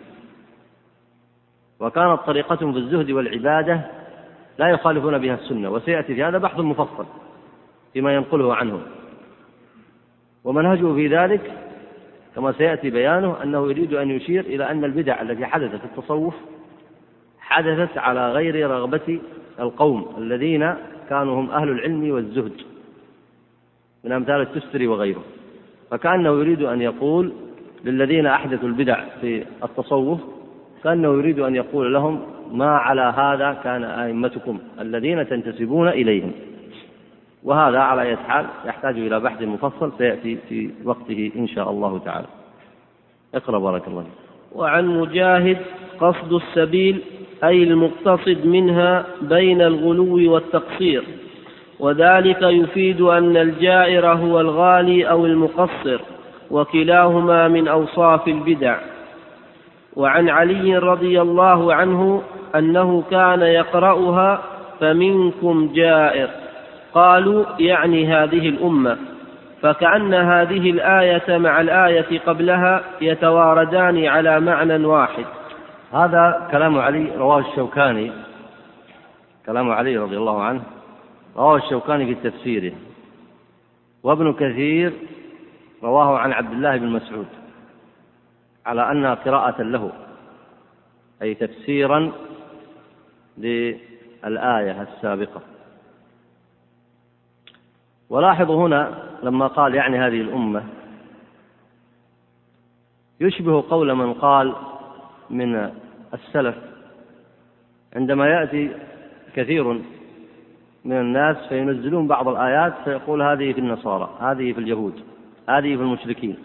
[1.79, 3.81] وكانت طريقتهم في الزهد والعبادة
[4.59, 7.05] لا يخالفون بها السنة وسيأتي في هذا بحث مفصل
[7.93, 8.81] فيما ينقله عنهم.
[10.43, 11.51] ومنهجه في ذلك
[12.35, 16.35] كما سيأتي بيانه أنه يريد أن يشير إلى أن البدع التي حدثت في التصوف
[17.39, 19.19] حدثت على غير رغبة
[19.59, 20.75] القوم الذين
[21.09, 22.76] كانوا هم أهل العلم والزهد.
[24.03, 25.23] من أمثال التستري وغيره.
[25.91, 27.31] فكأنه يريد أن يقول
[27.85, 30.19] للذين أحدثوا البدع في التصوف
[30.83, 36.31] كأنه يريد أن يقول لهم ما على هذا كان أئمتكم الذين تنتسبون إليهم.
[37.43, 42.27] وهذا على أي حال يحتاج إلى بحث مفصل سيأتي في وقته إن شاء الله تعالى.
[43.35, 44.05] اقرأ بارك الله
[44.55, 45.57] وعن مجاهد
[45.99, 47.01] قصد السبيل
[47.43, 51.03] أي المقتصد منها بين الغلو والتقصير.
[51.79, 55.99] وذلك يفيد أن الجائر هو الغالي أو المقصر
[56.51, 58.77] وكلاهما من أوصاف البدع.
[59.95, 62.21] وعن علي رضي الله عنه
[62.55, 64.41] أنه كان يقرأها
[64.79, 66.29] فمنكم جائر.
[66.93, 68.97] قالوا يعني هذه الأمة.
[69.61, 75.25] فكأن هذه الآية مع الآية قبلها يتواردان على معنى واحد.
[75.93, 78.11] هذا كلام علي رواه الشوكاني.
[79.45, 80.76] كلام علي رضي الله عنه.
[81.37, 82.73] رواه الشوكاني في تفسيره.
[84.03, 84.93] وابن كثير
[85.83, 87.27] رواه عن عبد الله بن مسعود
[88.65, 89.91] على أنها قراءة له
[91.21, 92.11] أي تفسيرا
[93.37, 95.41] للآية السابقة.
[98.09, 100.63] ولاحظوا هنا لما قال يعني هذه الأمة
[103.19, 104.55] يشبه قول من قال
[105.29, 105.71] من
[106.13, 106.55] السلف
[107.95, 108.71] عندما يأتي
[109.35, 109.81] كثير
[110.87, 114.93] من الناس فينزلون بعض الآيات فيقول هذه في النصارى هذه في اليهود
[115.49, 116.37] هذه في المشركين.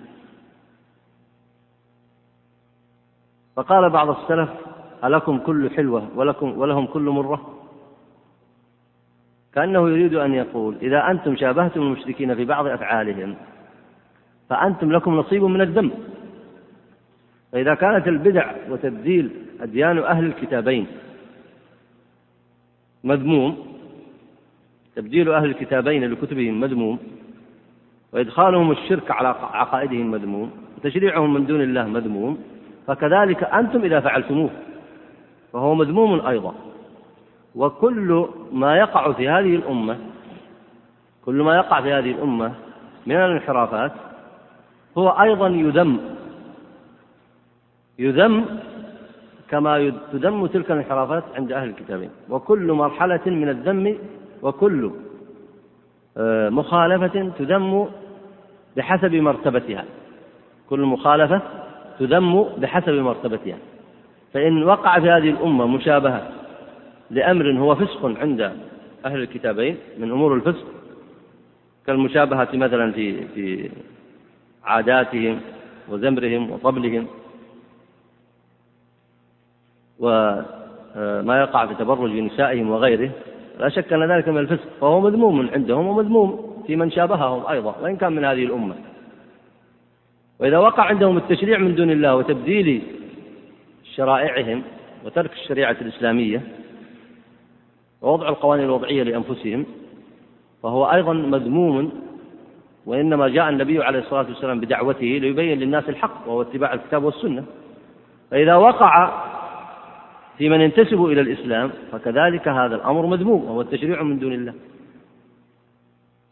[3.57, 4.49] فقال بعض السلف
[5.05, 7.59] ألكم كل حلوة ولكم ولهم كل مرة؟
[9.55, 13.37] كأنه يريد أن يقول إذا أنتم شابهتم المشركين في بعض أفعالهم
[14.49, 15.93] فأنتم لكم نصيب من الذنب
[17.53, 20.87] فإذا كانت البدع وتبديل أديان أهل الكتابين
[23.05, 23.72] مذموم
[24.97, 26.99] تبديل أهل الكتابين لكتبهم مذموم
[28.13, 32.39] وإدخالهم الشرك على عقائدهم مذموم وتشريعهم من دون الله مذموم
[32.87, 34.51] فكذلك أنتم إذا فعلتموه
[35.53, 36.55] فهو مذموم أيضا.
[37.55, 39.99] وكل ما يقع في هذه الأمة
[41.25, 42.53] كل ما يقع في هذه الأمة
[43.07, 43.93] من الانحرافات
[44.99, 46.01] هو أيضا يذم
[47.99, 48.45] يذم
[49.49, 52.11] كما تذم تلك الانحرافات عند أهل الكتابين.
[52.31, 53.99] وكل مرحلة من الذم
[54.43, 54.91] وكل
[56.17, 57.89] آه، مخالفة تذم
[58.77, 59.85] بحسب مرتبتها.
[60.71, 61.41] كل مخالفة
[61.99, 63.59] تذم بحسب مرتبتها.
[64.35, 66.29] فإن وقع في هذه الأمة مشابهة
[67.11, 68.41] لأمر هو فسق عند
[69.05, 70.67] أهل الكتابين من أمور الفسق
[71.87, 73.71] كالمشابهة مثلا في في
[74.65, 75.41] عاداتهم
[75.89, 77.07] وزمرهم وطبلهم
[79.99, 83.11] وما يقع في تبرج نسائهم وغيره.
[83.59, 87.97] لا شك أن ذلك من الفسق فهو مذموم عندهم ومذموم في من شابههم أيضا وإن
[87.97, 88.75] كان من هذه الأمة.
[90.41, 92.83] وإذا وقع عندهم التشريع من دون الله وتبديل
[93.95, 94.63] شرائعهم
[95.05, 96.41] وترك الشريعة الإسلامية
[98.03, 99.67] ووضع القوانين الوضعية لأنفسهم
[100.63, 101.93] فهو أيضا مذموم
[102.87, 107.45] وإنما جاء النبي عليه الصلاة والسلام بدعوته ليبين للناس الحق وهو اتباع الكتاب والسنة.
[108.31, 109.13] فإذا وقع
[110.43, 114.55] في من ينتسب إلى الإسلام فكذلك هذا الأمر مذموم وهو التشريع من دون الله.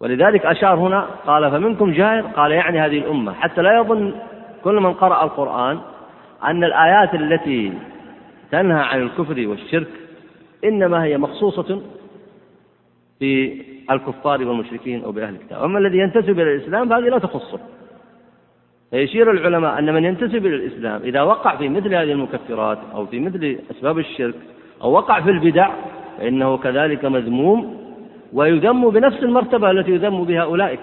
[0.01, 3.33] ولذلك أشار هنا قال فمنكم جائر قال يعني هذه الأمة.
[3.33, 4.15] حتى لا يظن
[4.65, 5.79] كل من قرأ القرآن
[6.45, 7.73] أن الآيات التي
[8.51, 9.89] تنهى عن الكفر والشرك
[10.65, 11.83] إنما هي مخصوصة
[13.21, 15.63] بالكفار والمشركين أو بأهل الكتاب.
[15.63, 17.61] أما الذي ينتسب إلى الإسلام فهذه لا تخصه.
[18.91, 23.21] فيشير العلماء أن من ينتسب إلى الإسلام إذا وقع في مثل هذه المكفرات أو في
[23.21, 24.35] مثل أسباب الشرك
[24.83, 25.71] أو وقع في البدع
[26.19, 27.81] فإنه كذلك مذموم
[28.33, 30.81] ويذم بنفس المرتبة التي يذم بها أولئك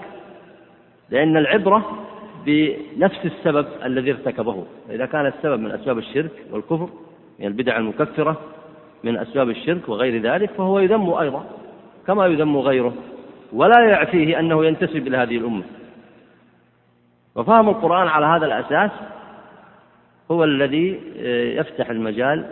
[1.10, 2.06] لأن العبرة
[2.46, 4.64] بنفس السبب الذي ارتكبه.
[4.90, 6.88] إذا كان السبب من أسباب الشرك والكفر
[7.38, 8.40] من البدع المكفرة
[9.04, 11.44] من أسباب الشرك وغير ذلك فهو يذم أيضا
[12.06, 12.94] كما يذم غيره
[13.52, 15.62] ولا يعفيه أنه ينتسب إلى هذه الأمة.
[17.38, 18.90] وفهم القرآن على هذا الأساس
[20.30, 22.46] هو الذي آه، يفتح المجال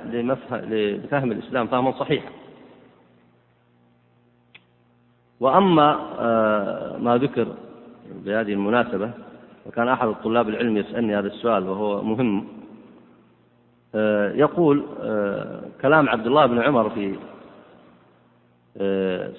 [1.04, 2.30] لفهم الإسلام فهما صحيحا.
[5.40, 7.46] وأما آه، ما ذكر
[8.24, 9.10] بهذه المناسبة
[9.66, 12.48] وكان أحد الطلاب العلم يسألني هذا السؤال وهو مهم
[13.94, 14.82] آه، يقول
[15.82, 17.18] كلام عبد الله بن عمر في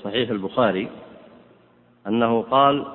[0.04, 0.90] صحيح البخاري
[2.08, 2.86] أنه قال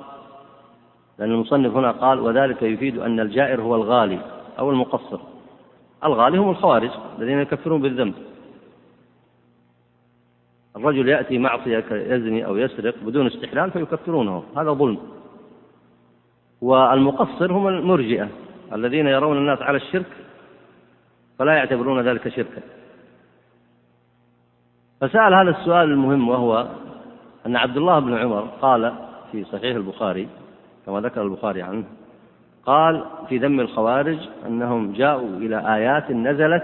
[1.19, 4.19] لأن المصنف هنا قال وذلك يفيد أن الجائر هو الغالي
[4.59, 5.19] أو المقصر.
[6.03, 8.13] الغالي هم الخوارج الذين يكفرون بالذنب.
[10.75, 14.97] الرجل يأتي معصية يزني أو يسرق بدون استحلال فيكفرونه هذا ظلم.
[16.61, 18.29] والمقصر هم المرجئة
[18.73, 20.11] الذين يرون الناس على الشرك
[21.39, 22.61] فلا يعتبرون ذلك شركا.
[25.01, 26.67] فسأل هذا السؤال المهم وهو
[27.45, 28.93] أن عبد الله بن عمر قال
[29.31, 30.27] في صحيح البخاري
[30.85, 31.83] كما ذكر البخاري عنه
[32.65, 34.17] قال في ذم الخوارج
[34.47, 36.63] أنهم جاءوا إلى آيات نزلت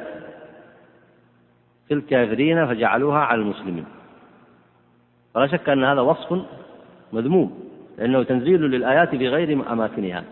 [1.87, 3.85] في الكافرين فجعلوها على المسلمين
[5.33, 6.41] فلا شك أن هذا وصف
[7.13, 10.23] مذموم لأنه تنزيل للآيات في غير أماكنها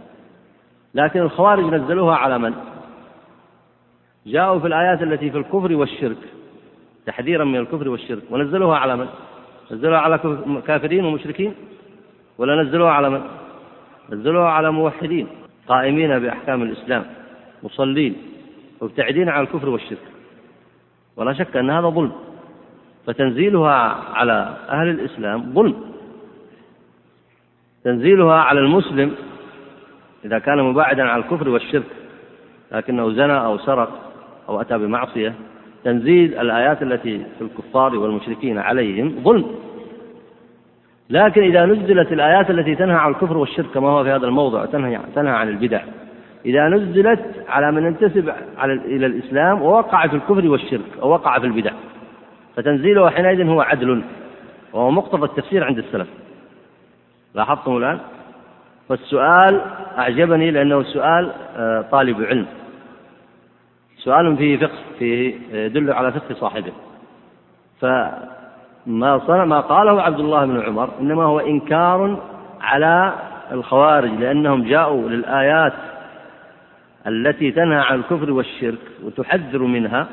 [0.93, 2.53] لكن الخوارج نزلوها على من؟
[4.25, 6.17] جاءوا في الآيات التي في الكفر والشرك
[7.05, 9.07] تحذيرا من الكفر والشرك ونزلوها على من؟
[9.71, 10.19] نزلوها على
[10.67, 11.53] كافرين ومشركين
[12.37, 13.21] ولا نزلوها على من؟
[14.11, 15.27] نزلوها على موحدين
[15.67, 17.05] قائمين بأحكام الإسلام
[17.63, 18.15] مصلين
[18.81, 20.07] مبتعدين عن الكفر والشرك.
[21.15, 22.11] ولا شك أن هذا ظلم.
[23.07, 25.75] فتنزيلها على أهل الإسلام ظلم.
[27.83, 29.15] تنزيلها على المسلم
[30.25, 31.91] إذا كان مباعدا عن الكفر والشرك
[32.71, 33.89] لكنه زنى أو سرق
[34.49, 35.33] أو أتى بمعصية
[35.83, 39.66] تنزيل الآيات التي في الكفار والمشركين عليهم ظلم.
[41.09, 44.99] لكن إذا نزلت الآيات التي تنهى عن الكفر والشرك كما هو في هذا الموضع تنهى
[45.15, 45.81] تنهى عن البدع.
[46.45, 51.45] إذا نزلت على من ينتسب على إلى الإسلام ووقع في الكفر والشرك أو وقع في
[51.45, 51.71] البدع.
[52.55, 54.03] فتنزيله حينئذ هو عدل
[54.73, 56.07] وهو مقتضى التفسير عند السلف.
[57.35, 57.99] لاحظتم الآن؟
[58.89, 59.61] فالسؤال
[59.97, 62.45] أعجبني لأنه سؤال آه، طالب علم.
[63.97, 66.71] سؤال فيه فقه فيه يدل على فقه صاحبه.
[68.87, 72.19] فما صنع ما قاله عبد الله بن عمر إنما هو إنكار
[72.61, 73.13] على
[73.51, 75.73] الخوارج لأنهم جاءوا للآيات
[77.07, 80.07] التي تنهى عن الكفر والشرك وتحذر منها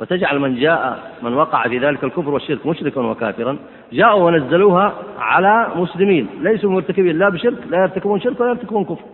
[0.00, 3.58] وتجعل من جاء من وقع في ذلك الكفر والشرك مشركا وكافرا
[3.92, 9.04] جاءوا ونزلوها على مسلمين ليسوا مرتكبين لا بشرك لا يرتكبون شرك ولا يرتكبون كفر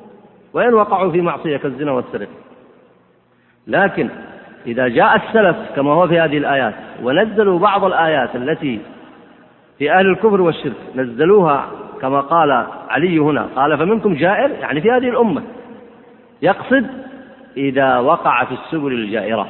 [0.53, 2.31] وإن وقعوا في معصية كالزنا والسرقة.
[3.67, 4.09] لكن
[4.67, 8.81] إذا جاء السلف كما هو في هذه الآيات ونزلوا بعض الآيات التي
[9.79, 15.09] في أهل الكفر والشرك نزلوها كما قال علي هنا قال فمنكم جائر؟ يعني في هذه
[15.09, 15.43] الأمة.
[16.43, 16.87] يقصد
[17.57, 19.49] إذا وقع في السبل الجائرة.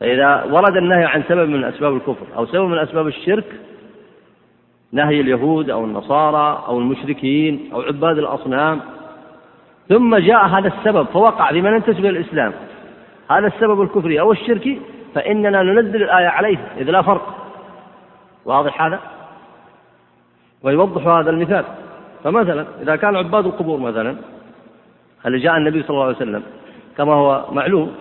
[0.00, 3.44] فإذا ورد النهي عن سبب من أسباب الكفر أو سبب من أسباب الشرك
[4.92, 8.80] نهي اليهود أو النصارى أو المشركين أو عباد الأصنام.
[9.88, 12.52] ثم جاء هذا السبب فوقع لمن ينتسب إلى الإسلام.
[13.30, 14.80] هذا السبب الكفري أو الشركي
[15.14, 17.45] فإننا ننزل الآية عليه إذ لا فرق.
[18.46, 19.00] واضح هذا؟
[20.62, 21.64] ويوضح هذا المثال.
[22.24, 24.16] فمثلا إذا كان عباد القبور مثلا
[25.24, 26.42] هل جاء النبي صلى الله عليه وسلم
[26.96, 27.94] كما هو معلوم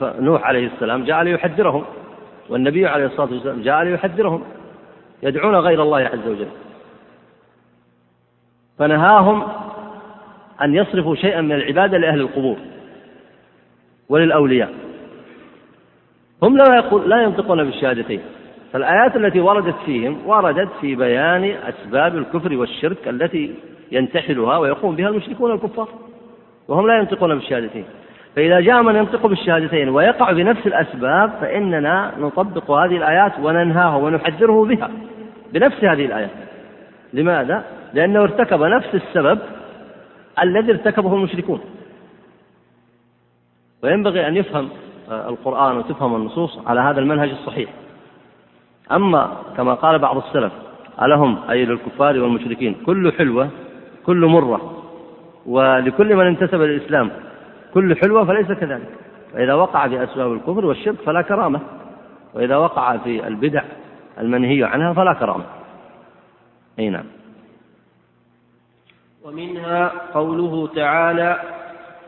[0.00, 1.84] فنوح عليه السلام جاء ليحذرهم
[2.48, 4.44] والنبي عليه الصلاة والسلام جاء ليحذرهم
[5.22, 6.48] يدعون غير الله عز وجل.
[8.78, 9.48] فنهاهم
[10.62, 12.56] أن يصرفوا شيئا من العبادة لأهل القبور
[14.08, 14.74] وللأولياء.
[16.42, 18.20] هم لا يقول لا ينطقون بالشهادتين.
[18.72, 23.54] فالآيات التي وردت فيهم وردت في بيان أسباب الكفر والشرك التي
[23.92, 25.88] ينتحلها ويقوم بها المشركون الكفار
[26.68, 27.84] وهم لا ينطقون بالشهادتين.
[28.36, 34.90] فإذا جاء من ينطق بالشهادتين ويقع بنفس الأسباب فإننا نطبق هذه الآيات وننهاه ونحذره بها
[35.52, 36.30] بنفس هذه الآيات.
[37.12, 39.38] لماذا؟ لأنه ارتكب نفس السبب
[40.42, 41.60] الذي ارتكبه المشركون.
[43.82, 44.68] وينبغي أن يفهم
[45.10, 47.70] القرآن وتفهم النصوص على هذا المنهج الصحيح.
[48.96, 50.52] أما كما قال بعض السلف
[51.02, 53.48] ألهم أي للكفار والمشركين؟ كل حلوة
[54.06, 54.82] كل مرة.
[55.46, 57.10] ولكل من انتسب للإسلام
[57.74, 58.88] كل حلوة فليس كذلك.
[59.32, 61.60] فإذا وقع في أسباب الكفر والشرك فلا كرامة.
[62.34, 63.62] وإذا وقع في البدع
[64.20, 65.44] المنهي عنها فلا كرامة.
[66.78, 67.04] أي نعم.
[69.24, 71.40] ومنها قوله تعالى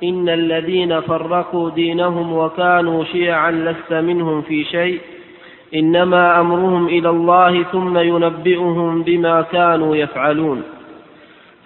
[0.03, 5.01] إن الذين فرقوا دينهم وكانوا شيعا لست منهم في شيء.
[5.75, 10.63] إنما أمرهم إلى الله ثم ينبئهم بما كانوا يفعلون.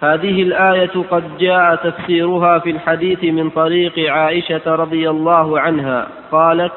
[0.01, 6.07] هذه الآية قد جاء تفسيرها في الحديث من طريق عائشة رضي الله عنها.
[6.31, 6.71] قالت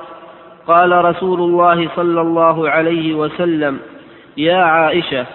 [0.66, 3.78] قال رسول الله صلى الله عليه وسلم
[4.37, 5.26] يا عائشة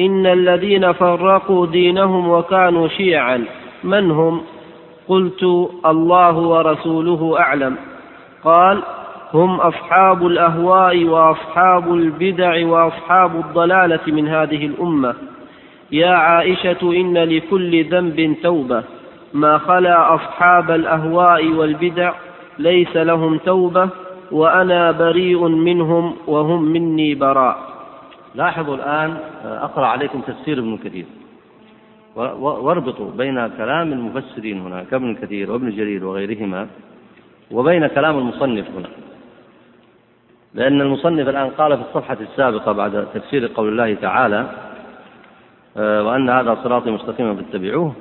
[0.00, 3.44] إن الذين فرقوا دينهم وكانوا شيعا
[3.84, 4.42] من هم؟
[5.08, 5.42] قلت
[5.86, 7.76] الله ورسوله أعلم.
[8.44, 8.82] قال
[9.34, 15.14] هم أصحاب الأهواء وأصحاب البدع وأصحاب الضلالة من هذه الأمة.
[15.92, 18.82] يا عائشة إن لكل ذنب توبة.
[19.34, 22.12] ما خلا أصحاب الأهواء والبدع
[22.58, 23.88] ليس لهم توبة
[24.32, 27.58] وأنا بريء منهم وهم مني براء.
[28.34, 31.04] لاحظوا الآن أقرأ عليكم تفسير ابن كثير.
[32.16, 36.66] واربطوا بين كلام المفسرين هنا كابن كثير وابن جرير وغيرهما
[37.50, 38.88] وبين كلام المصنف هنا.
[40.54, 44.46] لأن المصنف الآن قال في الصفحة السابقة بعد تفسير قول الله تعالى
[45.76, 47.94] آه، وأن هذا صراطي مستقيما فاتبعوه.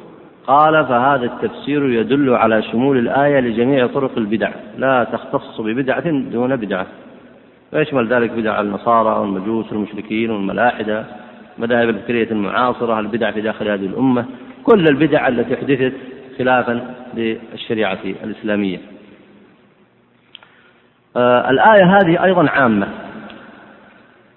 [0.47, 4.51] قال فهذا التفسير يدل على شمول الآية لجميع طرق البدع.
[4.77, 6.87] لا تختص ببدعة دون بدعة.
[7.73, 11.05] ويشمل ذلك بدع النصارى والمجوس والمشركين والملاحدة
[11.57, 14.25] مذاهب الفكرية المعاصرة البدع في داخل هذه الأمة.
[14.63, 15.93] كل البدع التي حدثت
[16.37, 18.90] خلافا للشريعة الإسلامية.
[21.17, 22.87] الآية هذه أيضا عامة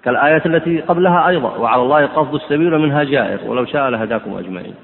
[0.05, 4.75] كالآية التي قبلها أيضا وعلى الله قصد السبيل منها جائر ولو شاء لهداكم أجمعين.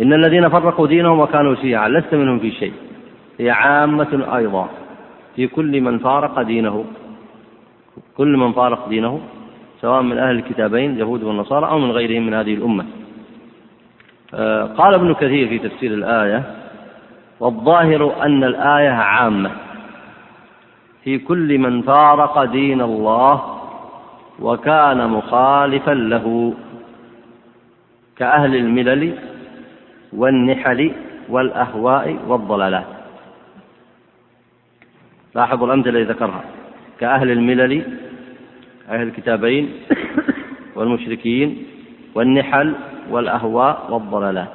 [0.00, 2.72] إن الذين فرقوا دينهم وكانوا شيعا لست منهم في شيء.
[3.38, 4.68] هي عامة أيضا.
[5.36, 6.84] في كل من فارق دينه
[8.16, 9.20] كل من فارق دينه
[9.80, 12.84] سواء من أهل الكتابين اليهود والنصارى أو من غيرهم من هذه الأمة.
[14.34, 16.42] آه، قال ابن كثير في تفسير الآية
[17.40, 19.50] والظاهر أن الآية عامة.
[21.04, 23.60] في كل من فارق دين الله
[24.40, 26.54] وكان مخالفا له
[28.16, 29.14] كأهل الملل
[30.12, 30.92] والنحل
[31.28, 32.86] والأهواء والضلالات.
[35.34, 36.44] لاحظوا الأمثلة التي ذكرها.
[37.00, 37.98] كأهل الملل
[38.88, 39.72] أهل الكتابين
[40.76, 41.66] والمشركين
[42.14, 42.74] والنحل
[43.10, 44.52] والأهواء والضلالات.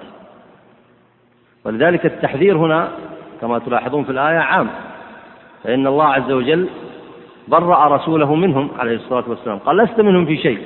[1.65, 2.91] ولذلك التحذير هنا
[3.41, 4.69] كما تلاحظون في الآية عام.
[5.65, 6.67] فإن الله عز وجل
[7.47, 9.57] برأ رسوله منهم عليه الصلاة والسلام.
[9.57, 10.59] قال لست منهم في شيء.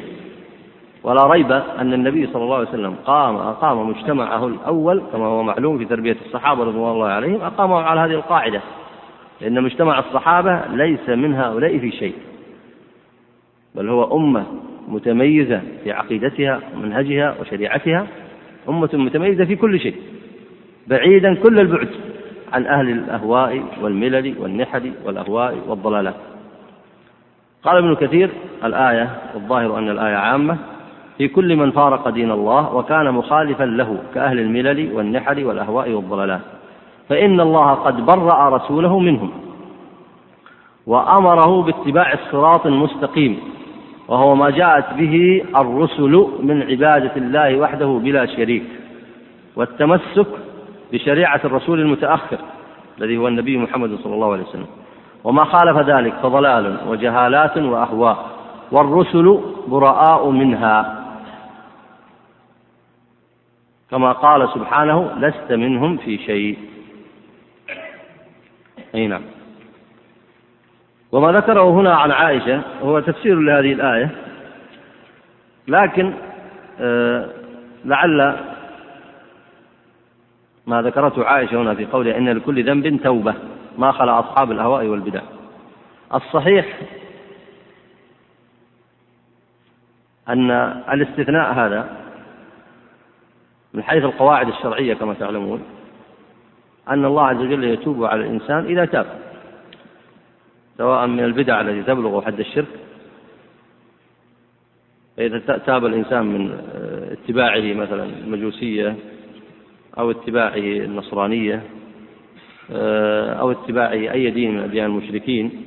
[1.04, 5.78] ولا ريب أن النبي صلى الله عليه وسلم قام أقام مجتمعه الأول كما هو معلوم
[5.78, 8.62] في تربية الصحابة رضوان الله عليهم أقامه على هذه القاعدة
[9.42, 12.14] لأن مجتمع الصحابة ليس من هؤلاء في شيء
[13.76, 14.44] بل هو أمة
[14.88, 18.08] متميزة في عقيدتها ومنهجها وشريعتها
[18.70, 19.96] أمة متميزة في كل شيء
[20.88, 21.90] بعيدا كل البعد.
[22.54, 26.16] عن أهل الأهواء والملل والنحل والأهواء والضلالات.
[27.64, 28.30] قال ابن كثير
[28.64, 30.58] الآية الظاهر أن الآية عامة.
[31.18, 36.42] في كل من فارق دين الله وكان مخالفا له كأهل الملل والنحل والأهواء والضلالات.
[37.10, 39.32] فإن الله قد برأ رسوله منهم
[40.88, 43.40] وأمره باتباع الصراط المستقيم
[44.08, 48.64] وهو ما جاءت به الرسل من عبادة الله وحده بلا شريك
[49.56, 50.28] والتمسك
[50.92, 52.38] بشريعة الرسول المتأخر
[52.98, 54.68] الذي هو النبي محمد صلى الله عليه وسلم.
[55.24, 58.30] وما خالف ذلك فضلال وجهالات وأهواء
[58.72, 61.06] والرسل براء منها.
[63.92, 66.58] كما قال سبحانه لست منهم في شيء.
[68.96, 69.22] أي نعم.
[71.12, 74.10] وما ذكره هنا عن عائشة هو تفسير لهذه الآية
[75.68, 76.14] لكن
[76.80, 77.30] آه
[77.86, 78.38] لعل
[80.70, 83.36] ما ذكرته عائشة هنا في قولها إن لكل ذنب توبة
[83.78, 85.22] ما خلا أصحاب الأهواء والبدع.
[86.14, 86.80] الصحيح
[90.30, 90.52] أن
[90.92, 91.98] الاستثناء هذا
[93.74, 95.64] من حيث القواعد الشرعية كما تعلمون
[96.90, 99.06] أن الله عز وجل يتوب على الإنسان إذا تاب.
[100.78, 102.80] سواء من البدع التي تبلغ حد الشرك
[105.18, 106.52] فإذا تاب الإنسان من
[107.12, 108.96] اتباعه مثلا المجوسية
[109.98, 111.64] أو اتباعه النصرانية
[113.40, 115.66] أو اتباعه أي دين من أديان المشركين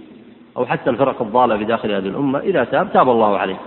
[0.56, 3.60] أو حتى الفرق الضالة في داخل هذه الأمة إذا تاب تاب الله عليه.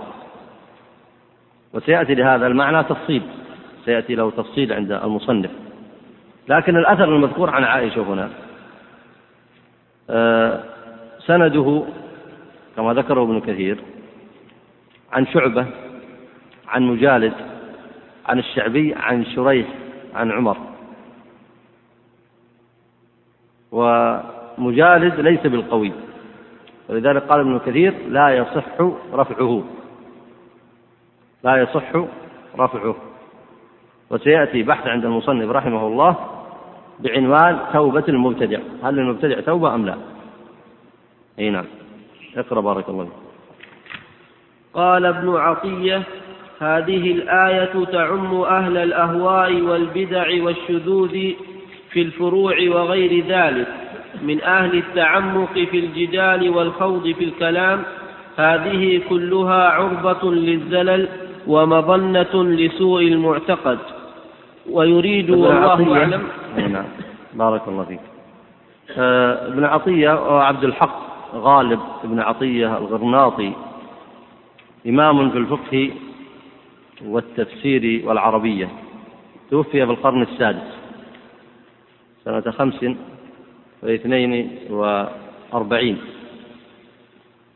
[1.74, 3.22] وسيأتي لهذا المعنى تفصيل
[3.84, 5.50] سيأتي له تفصيل عند المصنف.
[6.48, 8.30] لكن الأثر المذكور عن عائشة هنا
[11.26, 11.82] سنده
[12.76, 13.78] كما ذكره ابن كثير
[15.12, 15.66] عن شعبة
[16.68, 17.32] عن مجالد
[18.26, 19.66] عن الشعبي عن شريح
[20.14, 20.56] عن عمر.
[23.72, 25.92] ومجالد ليس بالقوي.
[26.88, 28.80] ولذلك قال ابن كثير لا يصح
[29.12, 29.64] رفعه.
[31.44, 31.96] لا يصح
[32.58, 32.96] رفعه.
[34.10, 36.16] وسيأتي بحث عند المصنف رحمه الله
[37.00, 38.58] بعنوان توبة المبتدع.
[38.82, 39.96] هل للمبتدع توبة أم لا؟
[41.38, 41.64] أي نعم.
[42.36, 43.08] اقرأ بارك الله
[44.74, 46.02] قال ابن عطية
[46.60, 51.32] هذه الآية تعم أهل الأهواء والبدع والشذوذ
[51.90, 53.66] في الفروع وغير ذلك.
[54.22, 57.82] من أهل التعمق في الجدال والخوض في الكلام
[58.36, 61.08] هذه كلها عرضة للزلل
[61.46, 63.78] ومظنة لسوء المعتقد.
[64.70, 66.22] ويريد والله أعلم.
[66.56, 66.84] نعم
[67.34, 68.00] بارك الله فيك.
[68.98, 71.00] آه، ابن عطية وعبد الحق
[71.34, 73.52] غالب ابن عطية الغرناطي
[74.86, 75.90] إمام في الفقه
[77.04, 78.68] والتفسير والعربية.
[79.50, 80.76] توفي في القرن السادس
[82.24, 82.84] سنة خمس
[83.82, 85.98] واثنين وأربعين.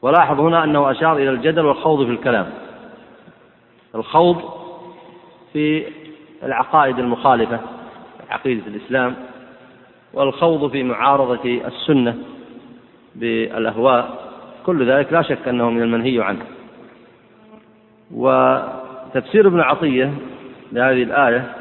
[0.02, 2.52] ولاحظ هنا أنه أشار إلى الجدل والخوض في الكلام.
[3.94, 4.42] الخوض
[5.52, 5.84] في
[6.42, 7.60] العقائد المخالفة
[8.30, 9.16] عقيدة الإسلام
[10.14, 12.18] والخوض في معارضة السنة
[13.14, 14.30] بالأهواء.
[14.66, 16.44] كل ذلك لا شك أنه من المنهي عنه.
[19.10, 20.12] وتفسير ابن عطية
[20.72, 21.52] لهذه الآية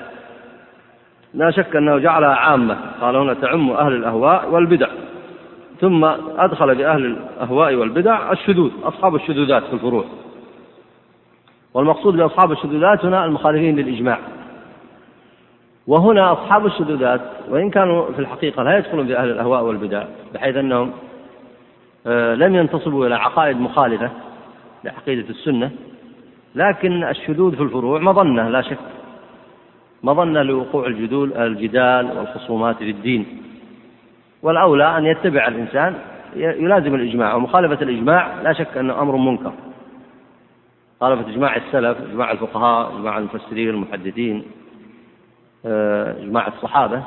[1.34, 2.78] لا شك أنه جعلها عامة.
[3.02, 4.88] قال هنا تعم أهل الأهواء والبدع.
[5.82, 6.06] ثم
[6.38, 10.06] أدخل بأهل الأهواء والبدع الشذوذ أصحاب الشذوذات في الفروع.
[11.74, 14.20] والمقصود بأصحاب الشذوذات هنا المخالفين للإجماع.
[15.88, 20.92] وهنا أصحاب الشذوذات وإن كانوا في الحقيقة لا يدخلون في أهل الأهواء والبدع بحيث أنهم
[22.08, 24.10] آه، لم ينتصبوا إلى عقائد مخالفة
[24.84, 25.72] لعقيدة السنة.
[26.56, 28.78] لكن الشذوذ في الفروع مظنة لا شك.
[30.04, 33.42] مظنة لوقوع الجدول الجدال والخصومات في الدين.
[34.44, 35.96] والأولى أن يتبع الإنسان
[36.36, 37.36] يلازم الإجماع.
[37.36, 39.54] ومخالفة الإجماع لا شك أنه أمر منكر.
[41.02, 44.44] مخالفة إجماع السلف إجماع الفقهاء إجماع المفسرين المحدثين
[45.66, 47.04] آه، إجماع الصحابة.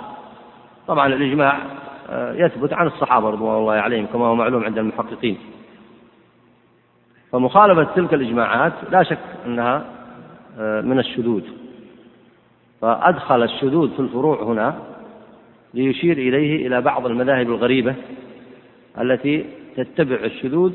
[0.88, 1.58] طبعا الإجماع
[2.10, 5.38] آه، يثبت عن الصحابة رضوان الله عليهم كما هو معلوم عند المحققين.
[7.32, 9.84] فمخالفة تلك الإجماعات لا شك أنها
[10.58, 11.42] آه، من الشذوذ.
[12.80, 14.74] فأدخل الشذوذ في الفروع هنا
[15.74, 17.94] ليشير إليه إلى بعض المذاهب الغريبة
[19.00, 19.44] التي
[19.76, 20.72] تتبع الشذوذ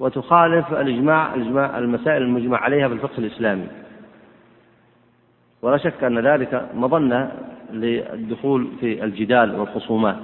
[0.00, 3.66] وتخالف الإجماع الإجماع المسائل المجمع عليها في الفقه الإسلامي.
[5.62, 7.32] ولا شك أن ذلك مظنة
[7.72, 10.16] للدخول في الجدال والخصومات.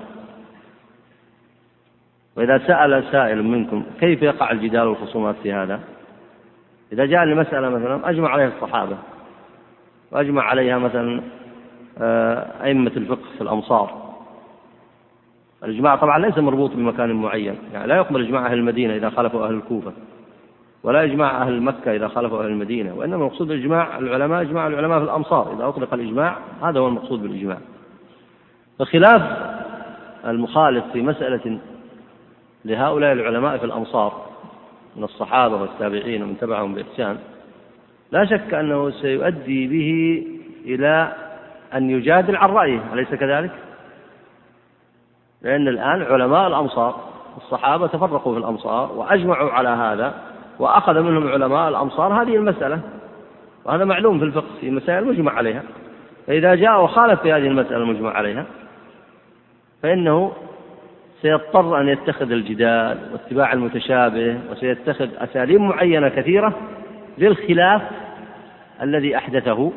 [2.37, 5.81] وإذا سأل سائل منكم كيف يقع الجدال والخصومات في هذا؟
[6.93, 8.97] إذا جاء لمسألة مثلا أجمع عليها الصحابة
[10.13, 11.23] وأجمع عليها مثلا
[11.99, 14.03] آه، أئمة الفقه في الأمصار.
[15.65, 19.55] الإجماع طبعا ليس مربوط بمكان معين يعني لا يقبل إجماع أهل المدينة إذا خالفوا أهل
[19.55, 19.93] الكوفة
[20.83, 25.05] ولا إجماع أهل مكة إذا خالفوا أهل المدينة وإنما المقصود إجماع العلماء إجماع العلماء في
[25.05, 25.55] الأمصار.
[25.57, 27.59] إذا أطلق الإجماع هذا هو المقصود بالإجماع.
[28.79, 29.23] فخلاف
[30.27, 31.59] المخالف في مسألة
[32.65, 34.27] لهؤلاء العلماء في الأمصار
[34.97, 37.19] من الصحابة والتابعين ومن تبعهم بإحسان
[38.13, 40.23] لا شك أنه سيؤدي به
[40.65, 41.13] إلى
[41.75, 43.51] أن يجادل عن رأيه أليس كذلك؟
[45.43, 47.01] لأن الآن علماء الأمصار
[47.37, 50.15] الصحابة تفرقوا في الأمصار وأجمعوا على هذا
[50.59, 52.81] وأخذ منهم علماء الأمصار هذه المسألة
[53.65, 55.63] وهذا معلوم في الفقه في مسائل مجمع عليها
[56.27, 58.45] فإذا جاء وخالف في هذه المسألة المجمع عليها
[59.83, 60.33] فإنه
[61.23, 66.53] سيضطر أن يتخذ الجدال واتباع المتشابه وسيتخذ أساليب معينة كثيرة
[67.19, 67.83] للخلاف
[68.83, 69.73] الذي أحدثه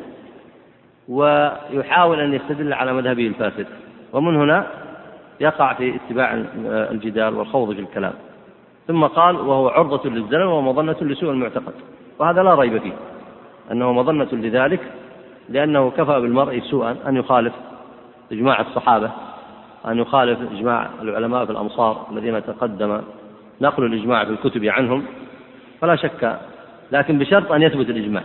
[1.08, 3.66] ويحاول أن يستدل على مذهبه الفاسد.
[4.12, 4.66] ومن هنا
[5.40, 8.12] يقع في اتباع الجدال والخوض في الكلام.
[8.88, 11.72] ثم قال وهو عرضة للزلل ومظنة لسوء المعتقد.
[12.18, 12.92] وهذا لا ريب فيه
[13.72, 14.80] أنه مظنة لذلك
[15.48, 17.52] لأنه كفى بالمرء سوءا أن يخالف
[18.32, 19.10] إجماع الصحابة.
[19.86, 23.00] أن يخالف إجماع العلماء في الأمصار الذين تقدم
[23.60, 25.04] نقل الإجماع في الكتب عنهم
[25.80, 26.38] فلا شك
[26.92, 28.22] لكن بشرط أن يثبت الإجماع.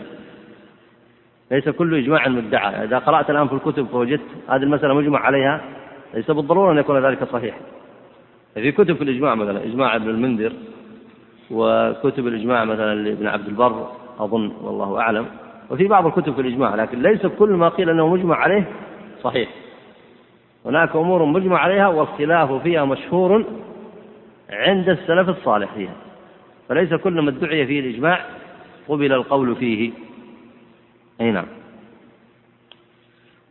[1.51, 2.83] ليس كل إجماع مدعى.
[2.83, 5.61] إذا قرأت الآن في الكتب فوجدت هذه المسألة مجمع عليها
[6.13, 7.57] ليس بالضرورة أن يكون ذلك صحيح.
[8.53, 10.53] في كتب في الإجماع مثلا إجماع ابن المنذر
[11.51, 13.89] وكتب الإجماع مثلا لابن عبد البر
[14.19, 15.25] أظن والله أعلم.
[15.69, 18.63] وفي بعض الكتب في الإجماع لكن ليس كل ما قيل أنه مجمع عليه
[19.23, 19.49] صحيح.
[20.65, 23.45] هناك أمور مجمع عليها والخلاف فيها مشهور
[24.49, 25.93] عند السلف الصالح فيها
[26.69, 28.25] فليس كل ما ادعي فيه الإجماع
[28.87, 29.91] قبل القول فيه.
[31.21, 31.45] أي نعم.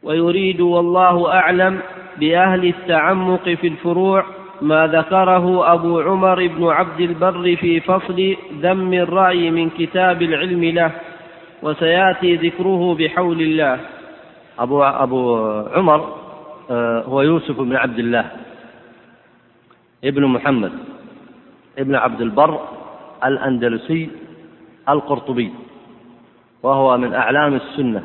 [0.02, 1.80] ويريد والله أعلم
[2.16, 4.24] بأهل التعمق في الفروع
[4.62, 10.90] ما ذكره أبو عمر بن عبد البر في فصل ذم الرأي من كتاب العلم له
[11.62, 13.80] وسيأتي ذكره بحول الله.
[14.58, 16.19] أبو أبو عمر
[17.06, 18.30] هو يوسف بن عبد الله
[20.04, 20.72] ابن محمد
[21.78, 22.68] ابن عبد البر
[23.24, 24.10] الأندلسي
[24.88, 25.52] القرطبي
[26.62, 28.02] وهو من أعلام السنة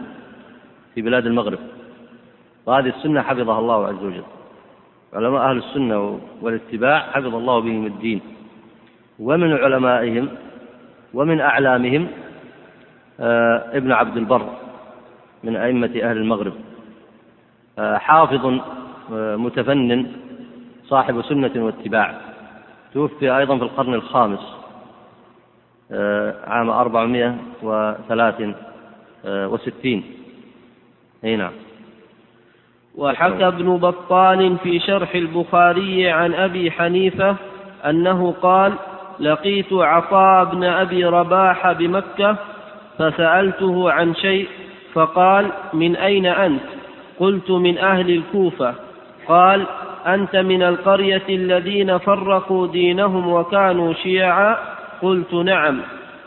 [0.95, 1.59] في بلاد المغرب.
[2.66, 4.24] وهذه السنة حفظها الله عز وجل.
[5.13, 8.22] علماء أهل السنة والاتباع حفظ الله بهم الدين.
[9.20, 10.30] ومن علمائهم
[11.13, 12.07] ومن أعلامهم
[13.20, 14.49] آه، ابن عبد البر
[15.43, 16.53] من أئمة أهل المغرب.
[16.53, 16.64] آه،
[17.78, 18.45] حافظ
[19.13, 20.11] آه، متفنن
[20.88, 22.13] صاحب سنة واتباع.
[22.93, 24.55] توفي أيضا في القرن الخامس
[26.47, 28.55] عام أربعمائة وثلاث
[29.26, 30.03] وستين.
[31.23, 31.51] أي نعم.
[32.95, 37.36] وحكى ابن بطال في شرح البخاري عن أبي حنيفة
[37.86, 38.73] أنه قال
[39.19, 42.38] لقيت عطاء بن أبي رباح بمكة
[42.97, 44.47] فسألته عن شيء
[44.93, 46.74] فقال من أين أنت؟
[47.20, 48.76] قلت من أهل الكوفة.
[49.28, 49.66] قال
[50.07, 54.57] أنت من القرية الذين فرقوا دينهم وكانوا شيعا؟
[55.01, 55.82] قلت نعم.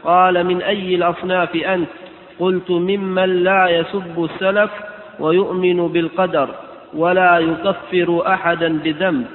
[0.05, 1.89] قال من أي الأصناف أنت؟
[2.39, 4.71] قلت ممن لا يسب السلف
[5.21, 6.49] ويؤمن بالقدر
[6.95, 9.27] ولا يكفر أحدا بذنب.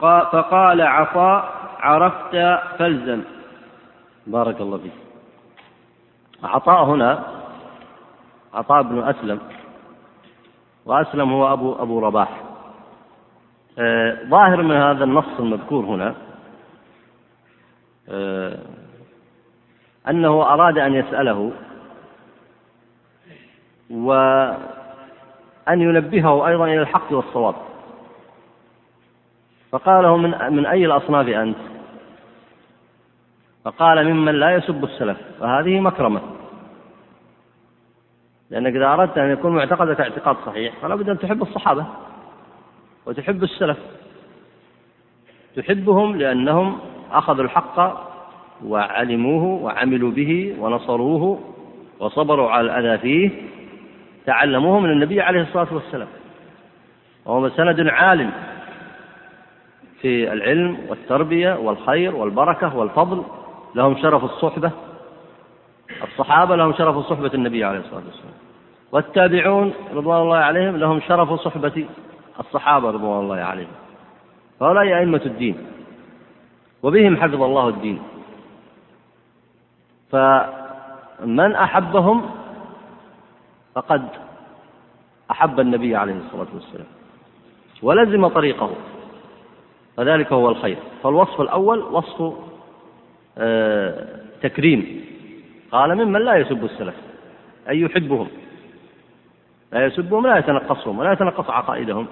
[0.00, 3.20] فقال عطاء عرفت فالزم.
[4.26, 4.92] بارك الله فيك.
[6.44, 7.24] عطاء هنا
[8.54, 9.38] عطاء بن أسلم.
[10.88, 12.42] وأسلم هو أبو أبو رباح.
[13.78, 16.14] آه ظاهر من هذا النص المذكور هنا
[18.08, 18.58] آه
[20.08, 21.52] أنه أراد أن يسأله
[23.90, 24.60] وأن
[25.68, 27.54] ينبهه أيضا إلى الحق والصواب.
[29.72, 31.58] فقال له من من أي الأصناف أنت؟
[33.64, 35.18] فقال ممن لا يسب السلف.
[35.40, 36.20] فهذه مكرمة.
[38.50, 41.86] لأنك إذا أردت أن يكون معتقدك اعتقاد صحيح فلا بد أن تحب الصحابة
[43.06, 43.78] وتحب السلف.
[45.56, 46.78] تحبهم لأنهم
[47.12, 48.08] أخذوا الحق
[48.64, 51.40] وعلموه وعملوا به ونصروه
[52.00, 53.30] وصبروا على الأذى فيه.
[54.26, 56.08] تعلموه من النبي عليه الصلاة والسلام.
[57.24, 58.30] وهو سند عال
[60.00, 63.22] في العلم والتربية والخير والبركة والفضل.
[63.74, 64.70] لهم شرف الصحبة.
[66.02, 68.34] الصحابة لهم شرف صحبة النبي عليه الصلاة والسلام.
[68.92, 71.86] والتابعون رضوان الله عليهم لهم شرف صحبة
[72.40, 73.72] الصحابة رضوان الله عليهم.
[74.62, 75.66] هؤلاء أئمة الدين.
[76.82, 78.02] وبهم حفظ الله الدين.
[80.12, 82.30] فمن أحبهم
[83.74, 84.08] فقد
[85.30, 86.86] أحب النبي عليه الصلاة والسلام.
[87.82, 88.70] ولزم طريقه.
[89.96, 90.78] فذلك هو الخير.
[91.02, 92.32] فالوصف الأول وصف
[93.38, 94.06] آه،
[94.42, 95.04] تكريم.
[95.72, 96.94] قال ممن لا يسب السلف؟
[97.68, 98.28] أي يحبهم؟
[99.72, 102.06] لا يسبهم لا يتنقصهم ولا يتنقص عقائدهم.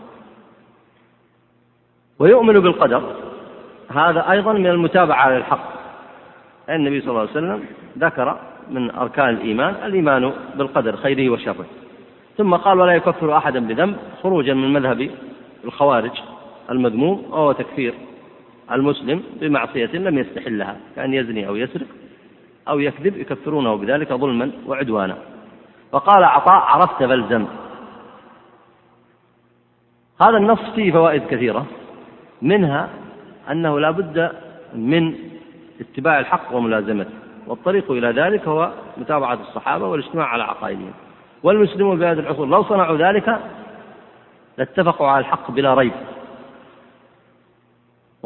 [2.19, 3.17] ويؤمن بالقدر.
[3.91, 5.77] هذا أيضا من المتابعة على الحق.
[6.71, 7.65] النبي صلى الله عليه وسلم
[7.99, 8.39] ذكر
[8.71, 11.67] من أركان الإيمان الإيمان بالقدر خيره وشره.
[12.37, 15.11] ثم قال ولا يكفر أحدا بذنب خروجا من مذهب
[15.65, 16.11] الخوارج
[16.71, 17.95] المذموم وهو تكفير
[18.73, 21.87] المسلم بمعصية لم يستحلها كأن يزني أو يسرق.
[22.69, 23.77] أو يكذب يكفرونه.
[23.77, 25.17] بذلك ظلما وعدوانا
[25.93, 27.47] فقال عطاء عرفت فالزم
[30.21, 31.67] هذا النص فيه فوائد كثيرة
[32.43, 32.89] منها
[33.51, 34.33] أنه لا بد
[34.75, 35.14] من
[35.81, 37.11] اتباع الحق وملازمته
[37.47, 40.93] والطريق إلى ذلك هو متابعة الصحابة والاجتماع على عقائدهم.
[41.43, 43.41] والمسلمون في هذه العصور لو صنعوا ذلك
[44.59, 45.93] لاتفقوا على الحق بلا ريب.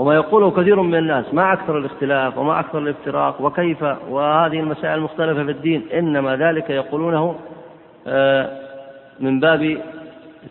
[0.00, 5.44] وما يقوله كثير من الناس ما أكثر الاختلاف وما أكثر الإفتراق وكيف وهذه المسائل المختلفة
[5.44, 7.36] في الدين إنما ذلك يقولونه
[8.06, 8.50] آه،
[9.20, 9.80] من باب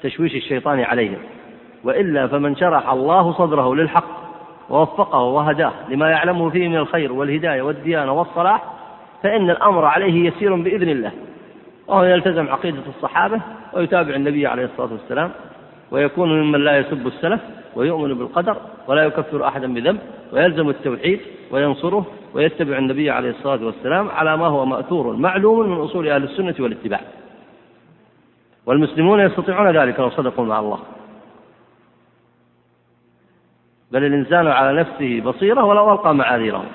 [0.03, 1.17] تشويش الشيطان عليهم.
[1.83, 4.19] وإلا فمن شرح الله صدره للحق
[4.69, 8.63] ووفقه وهداه لما يعلمه فيه من الخير والهداية والديانة والصلاح
[9.23, 11.11] فإن الأمر عليه يسير بإذن الله.
[11.87, 13.41] وهو يلتزم عقيدة الصحابة
[13.73, 15.31] ويتابع النبي عليه الصلاة والسلام
[15.91, 17.41] ويكون ممن لا يسب السلف.
[17.75, 18.57] ويؤمن بالقدر
[18.87, 19.99] ولا يكفر أحدا بذنب
[20.33, 21.19] ويلزم التوحيد
[21.51, 26.55] وينصره ويتبع النبي عليه الصلاة والسلام على ما هو مأثور معلوم من أصول أهل السنة
[26.59, 27.01] والاتباع.
[28.65, 30.79] والمسلمون يستطيعون ذلك لو صدقوا مع الله.
[33.91, 36.65] بل الإنسان على نفسه بصيرة ولو ألقى معاذيره.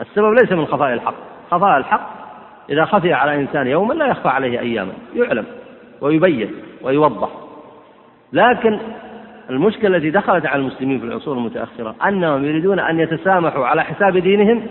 [0.00, 1.14] السبب ليس من خفاء الحق.
[1.50, 2.10] خفاء الحق
[2.70, 4.92] إذا خفي على إنسان يوما لا يخفى عليه أياما.
[5.14, 5.46] يعلم
[6.00, 7.28] ويبين ويوضح.
[8.32, 8.80] لكن
[9.50, 14.66] المشكلة التي دخلت على المسلمين في العصور المتأخرة أنهم يريدون أن يتسامحوا على حساب دينهم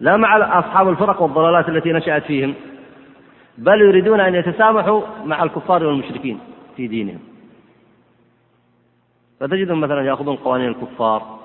[0.00, 2.54] لا مع أصحاب الفرق والضلالات التي نشأت فيهم
[3.58, 6.38] بل يريدون أن يتسامحوا مع الكفار والمشركين
[6.76, 7.18] في دينهم.
[9.40, 11.38] فتجدهم مثلا يأخذون قوانين الكفار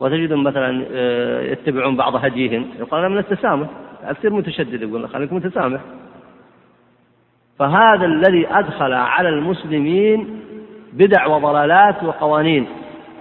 [0.00, 2.66] وتجدهم مثلا آه، يتبعون بعض هديهم.
[2.78, 3.68] يقال من التسامح
[4.02, 5.80] أصير متشدد يقول خليك متسامح.
[7.58, 10.40] فهذا الذي أدخل على المسلمين
[10.96, 12.66] بدع وضلالات وقوانين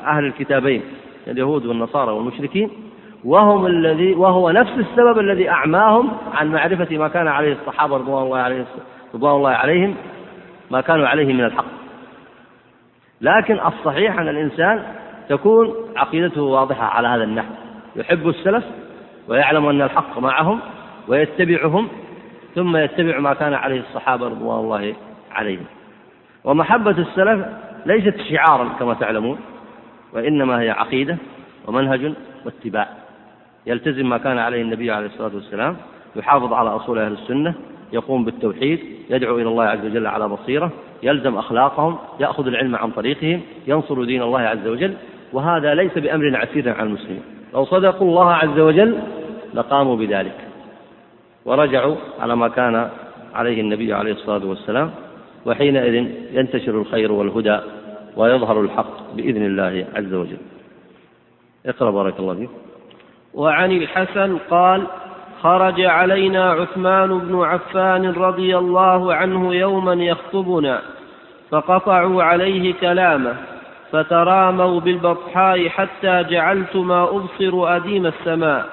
[0.06, 0.82] أهل الكتابين
[1.28, 2.70] اليهود والنصارى والمشركين
[3.24, 8.38] وهم الذي وهو نفس السبب الذي أعماهم عن معرفة ما كان عليه الصحابة رضوان الله
[8.38, 8.66] عليهم
[9.16, 9.96] رضوان الله عليهم
[10.72, 11.66] ما كانوا عليه من الحق.
[13.22, 14.84] لكن الصحيح أن الإنسان
[15.30, 17.54] تكون عقيدته واضحة على هذا النحو.
[17.96, 18.64] يحب السلف
[19.28, 20.60] ويعلم أن الحق معهم
[21.08, 21.88] ويتبعهم
[22.56, 24.96] ثم يتبع ما كان عليه الصحابة رضوان الله
[25.32, 25.66] عليهم.
[26.44, 27.46] ومحبة السلف
[27.86, 29.40] ليست شعارا كما تعلمون
[30.14, 31.18] وإنما هي عقيدة
[31.68, 32.14] ومنهج
[32.46, 32.88] واتباع.
[33.66, 35.78] يلتزم ما كان عليه النبي عليه الصلاة والسلام
[36.16, 37.54] يحافظ على أصول أهل السنة
[37.94, 38.80] يقوم بالتوحيد
[39.10, 40.72] يدعو إلى الله عز وجل على بصيرة
[41.04, 44.94] يلزم أخلاقهم يأخذ العلم عن طريقهم ينصر دين الله عز وجل
[45.34, 47.22] وهذا ليس بأمر عسير على المسلمين.
[47.54, 49.00] لو صدقوا الله عز وجل
[49.54, 50.36] لقاموا بذلك.
[51.46, 52.90] ورجعوا على ما كان
[53.36, 54.92] عليه النبي عليه الصلاة والسلام.
[55.46, 57.60] وحينئذ ينتشر الخير والهدى
[58.18, 60.38] ويظهر الحق بإذن الله عز وجل.
[61.66, 62.50] اقرأ بارك الله فيك.
[63.34, 64.88] وعن الحسن قال
[65.42, 70.82] خرج علينا عثمان بن عفان رضي الله عنه يوما يخطبنا
[71.52, 73.36] فقطعوا عليه كلامه
[73.92, 78.66] فتراموا بالبطحاء حتى جعلت ما أبصر أديم السماء.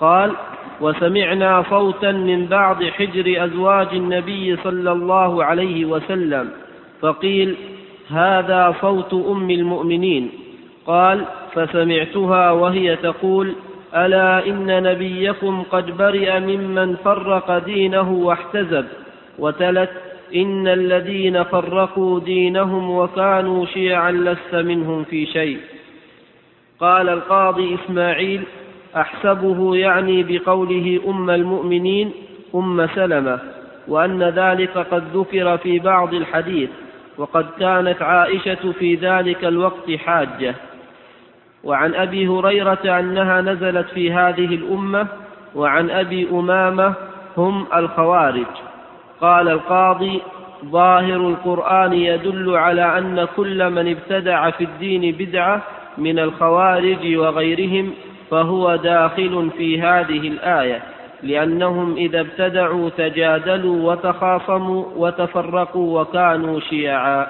[0.00, 0.32] قال
[0.80, 6.50] وسمعنا صوتا من بعض حجر أزواج النبي صلى الله عليه وسلم
[7.00, 7.56] فقيل
[8.10, 10.30] هذا صوت أم المؤمنين.
[10.86, 13.52] قال فسمعتها وهي تقول
[13.94, 18.86] ألا إن نبيكم قد برئ ممن فرق دينه واحتزب
[19.38, 19.90] وتلت
[20.34, 25.58] إن الذين فرقوا دينهم وكانوا شيعا لست منهم في شيء.
[26.80, 28.42] قال القاضي إسماعيل
[28.96, 32.12] أحسبه يعني بقوله أم المؤمنين
[32.54, 33.38] أم سلمة
[33.88, 36.70] وأن ذلك قد ذكر في بعض الحديث
[37.18, 40.54] وقد كانت عائشة في ذلك الوقت حاجة.
[41.64, 45.06] وعن أبي هريرة أنها نزلت في هذه الأمة
[45.54, 46.94] وعن أبي أمامة
[47.36, 48.46] هم الخوارج.
[49.20, 50.20] قال القاضي
[50.64, 55.62] ظاهر القرآن يدل على أن كل من ابتدع في الدين بدعة
[55.98, 57.92] من الخوارج وغيرهم
[58.30, 60.82] فهو داخل في هذه الآية
[61.22, 67.26] لأنهم إذا ابتدعوا تجادلوا وتخاصموا وتفرقوا وكانوا شيعا.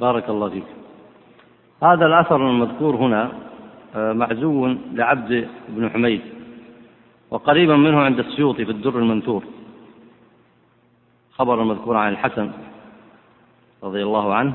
[0.00, 0.64] بارك الله فيك.
[1.82, 3.32] هذا الأثر المذكور هنا
[3.96, 6.20] آه، معزو لعبد بن حميد
[7.30, 9.44] وقريبا منه عند السيوطي في الدر المنثور.
[11.32, 12.50] خبر المذكور عن الحسن
[13.82, 14.52] رضي الله عنه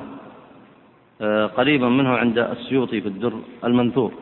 [1.21, 3.33] آه، قريبا منه عند السيوطي في الدر
[3.63, 4.13] المنثور.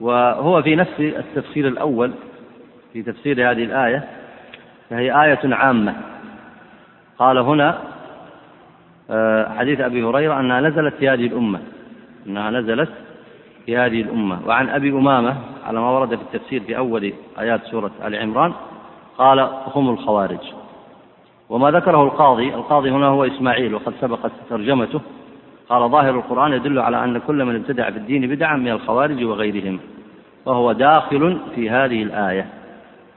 [0.00, 2.12] وهو في نفس التفسير الأول
[2.92, 4.04] في تفسير هذه الآية
[4.90, 5.94] فهي آية عامة.
[7.18, 7.78] قال هنا
[9.10, 11.60] آه، حديث أبي هريرة أنها نزلت في هذه الأمة.
[12.26, 12.88] أنها نزلت
[13.66, 14.38] في هذه الأمة.
[14.46, 15.36] وعن أبي أمامة
[15.66, 18.52] على ما ورد في التفسير في أول آيات سورة آل عمران
[19.18, 20.52] قال هم الخوارج.
[21.48, 25.00] وما ذكره القاضي القاضي هنا هو إسماعيل وقد سبقت ترجمته.
[25.68, 29.80] قال ظاهر القرآن يدل على أن كل من ابتدع في الدين بدعا من الخوارج وغيرهم
[30.46, 32.46] فهو داخل في هذه الآية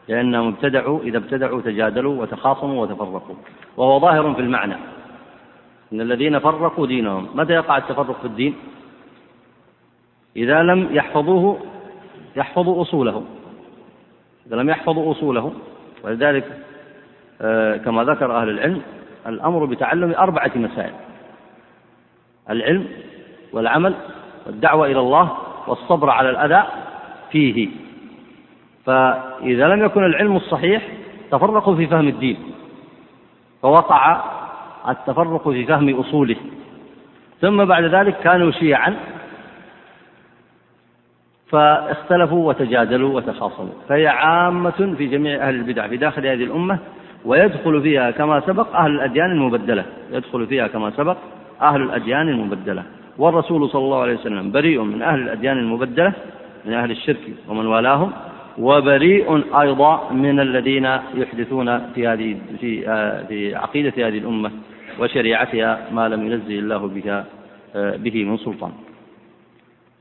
[0.07, 3.35] لأنهم ابتدعوا إذا ابتدعوا تجادلوا وتخاصموا وتفرقوا
[3.77, 4.75] وهو ظاهر في المعنى.
[5.93, 8.55] إن الذين فرقوا دينهم متى يقع التفرق في الدين؟
[10.35, 11.59] إذا لم يحفظوه
[12.35, 13.23] يحفظوا أصوله
[14.47, 15.53] إذا لم يحفظوا أصوله
[16.03, 16.57] ولذلك
[17.41, 18.81] آه، كما ذكر أهل العلم
[19.27, 20.93] الأمر بتعلم أربعة مسائل.
[22.51, 22.85] العلم
[23.53, 23.93] والعمل
[24.45, 25.37] والدعوة إلى الله
[25.67, 26.63] والصبر على الأذى
[27.31, 27.69] فيه.
[28.85, 30.87] فإذا لم يكن العلم الصحيح
[31.31, 32.37] تفرقوا في فهم الدين.
[33.61, 34.21] فوقع
[34.89, 36.35] التفرق في فهم أصوله.
[37.41, 38.95] ثم بعد ذلك كانوا شيعا
[41.49, 43.73] فاختلفوا وتجادلوا وتخاصموا.
[43.89, 46.79] فهي عامة في جميع أهل البدع في داخل هذه الأمة
[47.25, 49.85] ويدخل فيها كما سبق أهل الأديان المبدلة.
[50.11, 51.17] يدخل فيها كما سبق
[51.61, 52.83] أهل الأديان المبدلة
[53.17, 56.13] والرسول صلى الله عليه وسلم بريء من أهل الأديان المبدلة
[56.65, 58.11] من أهل الشرك ومن والاهم
[58.57, 62.81] وبريء أيضا من الذين يحدثون في هذه في
[63.27, 64.51] في عقيدة هذه الأمة
[64.99, 67.25] وشريعتها ما لم ينزل الله بها
[67.75, 68.71] به من سلطان.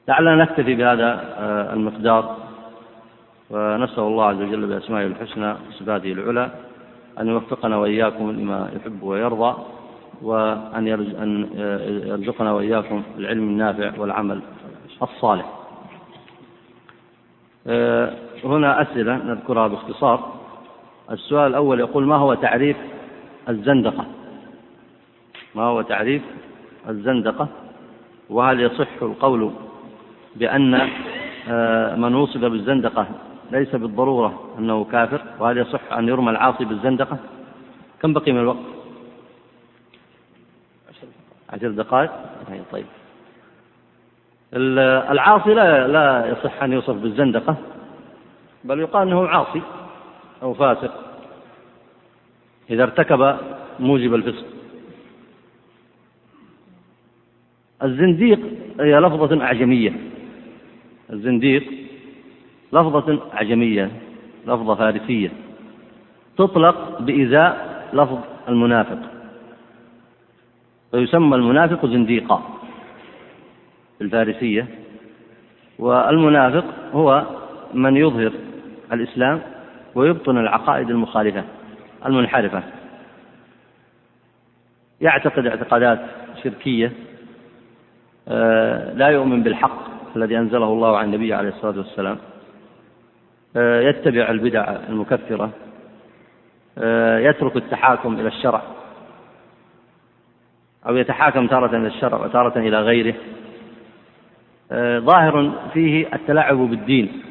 [0.08, 2.36] لعلنا نكتفي بهذا آه، المقدار
[3.50, 6.50] ونسأل الله عز وجل بأسمائه الحسنى وصفاته العلى
[7.20, 9.56] أن يوفقنا وإياكم لما يحب ويرضى
[10.22, 10.88] وأن
[11.22, 11.46] أن
[12.06, 14.40] يرزقنا وإياكم العلم النافع والعمل
[15.02, 15.46] الصالح.
[17.66, 18.12] آه،
[18.44, 20.32] هنا أسئلة نذكرها باختصار.
[21.10, 22.76] السؤال الأول يقول ما هو تعريف
[23.48, 24.04] الزندقة؟
[25.54, 26.22] ما هو تعريف
[26.88, 27.48] الزندقة؟
[28.30, 29.50] وهل يصح القول
[30.36, 30.88] بأن
[31.48, 33.06] آه، من وصف بالزندقة
[33.52, 37.18] ليس بالضرورة أنه كافر وهل يصح أن يرمى العاصي بالزندقة
[38.02, 38.79] كم بقي من الوقت
[41.50, 42.10] عشر دقائق؟
[42.72, 42.86] طيب
[45.10, 47.56] العاصي لا لا يصح أن يوصف بالزندقة
[48.64, 49.62] بل يقال أنه عاصي
[50.42, 50.94] أو فاسق
[52.70, 53.36] إذا ارتكب
[53.80, 54.44] موجب الفسق.
[57.82, 58.40] الزنديق
[58.80, 59.92] هي لفظة أعجمية.
[61.12, 61.70] الزنديق
[62.72, 63.90] لفظة أعجمية
[64.46, 65.32] لفظة فارسية
[66.38, 69.19] تطلق بإزاء لفظ المنافق.
[70.92, 72.42] ويسمى المنافق زنديقا
[74.00, 74.66] بالفارسية
[75.78, 77.26] والمنافق هو
[77.74, 78.32] من يظهر
[78.92, 79.40] الإسلام
[79.94, 81.44] ويبطن العقائد المخالفة
[82.06, 82.62] المنحرفة.
[85.00, 86.00] يعتقد اعتقادات
[86.42, 86.92] شركية
[88.28, 92.18] آه، لا يؤمن بالحق الذي أنزله الله عن النبي عليه الصلاة والسلام.
[93.56, 95.50] آه، يتبع البدع المكفرة.
[96.78, 98.62] آه، يترك التحاكم إلى الشرع.
[100.86, 103.14] أو يتحاكم تارة إلى الشرع وتارة إلى غيره
[104.98, 107.22] ظاهر فيه التلاعب بالدين.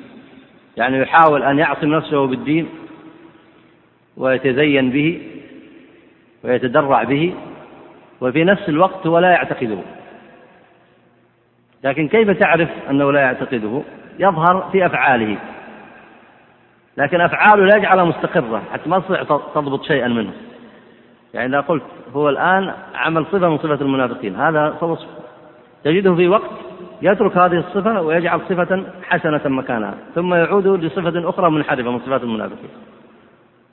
[0.77, 2.69] يعني يحاول أن يعصم نفسه بالدين
[4.17, 5.21] ويتزين به
[6.43, 7.33] ويتدرع به
[8.21, 9.77] وفي نفس الوقت هو لا يعتقده.
[11.83, 13.81] لكن كيف تعرف أنه لا يعتقده؟
[14.19, 15.37] يظهر في أفعاله.
[16.97, 19.23] لكن أفعاله لا يجعلها مستقرة حتى ما تستطيع
[19.55, 20.31] تضبط شيئا منه.
[21.33, 24.97] يعني إذا قلت هو الآن عمل صفة من صفة المنافقين هذا صفة
[25.83, 26.51] تجده في وقت
[27.01, 32.69] يترك هذه الصفة ويجعل صفة حسنة مكانها ثم يعود لصفة أخرى منحرفة من صفات المنافقين.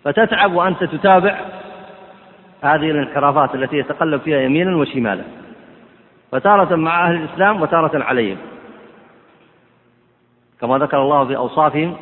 [0.04, 1.40] فتتعب وأنت تتابع
[2.62, 5.24] هذه الانحرافات التي يتقلب فيها يمينا وشمالا
[6.32, 8.38] فتارة مع أهل الإسلام وتارة عليهم.
[10.60, 11.96] كما ذكر الله في أوصافهم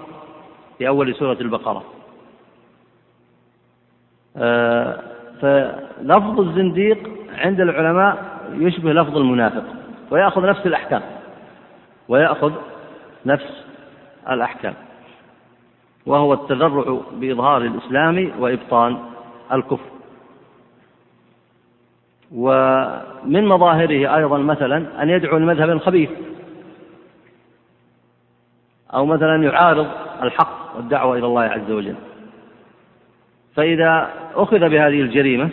[0.79, 1.85] في أول سورة البقرة.
[4.37, 9.65] آه، فلفظ الزنديق عند العلماء يشبه لفظ المنافق
[10.11, 11.03] ويأخذ نفس الأحكام
[12.09, 12.53] ويأخذ
[13.27, 13.65] نفس
[14.31, 14.75] الأحكام.
[16.07, 18.99] وهو التذرع بإظهار الإسلام وإبطان
[19.53, 19.91] الكفر.
[22.35, 26.11] ومن مظاهره أيضا مثلا أن يدعو لمذهب خبيث
[28.95, 29.87] أو مثلا يعارض
[30.23, 31.95] الحق والدعوة إلى الله عز وجل.
[33.57, 35.49] فإذا أخذ بهذه الجريمة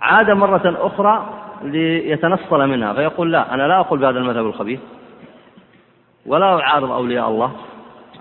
[0.00, 4.80] عاد مرة أخرى ليتنصل منها فيقول لا أنا لا أقول بهذا المذهب الخبيث
[6.26, 7.52] ولا أعارض أولياء الله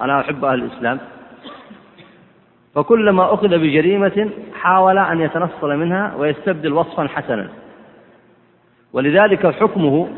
[0.02, 1.00] أنا أحب أهل الإسلام.
[2.76, 7.50] فكلما أخذ بجريمة حاول أن يتنصل منها ويستبدل وصفا حسنا.
[8.94, 10.10] ولذلك حكمه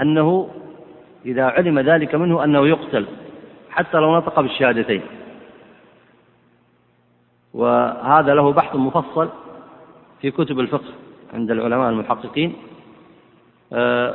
[0.00, 0.48] أنه
[1.26, 3.06] إذا علم ذلك منه أنه يقتل
[3.70, 5.02] حتى لو نطق بالشهادتين.
[7.54, 9.28] وهذا له بحث مفصل
[10.20, 10.92] في كتب الفقه
[11.34, 12.52] عند العلماء المحققين.
[13.72, 14.14] آه،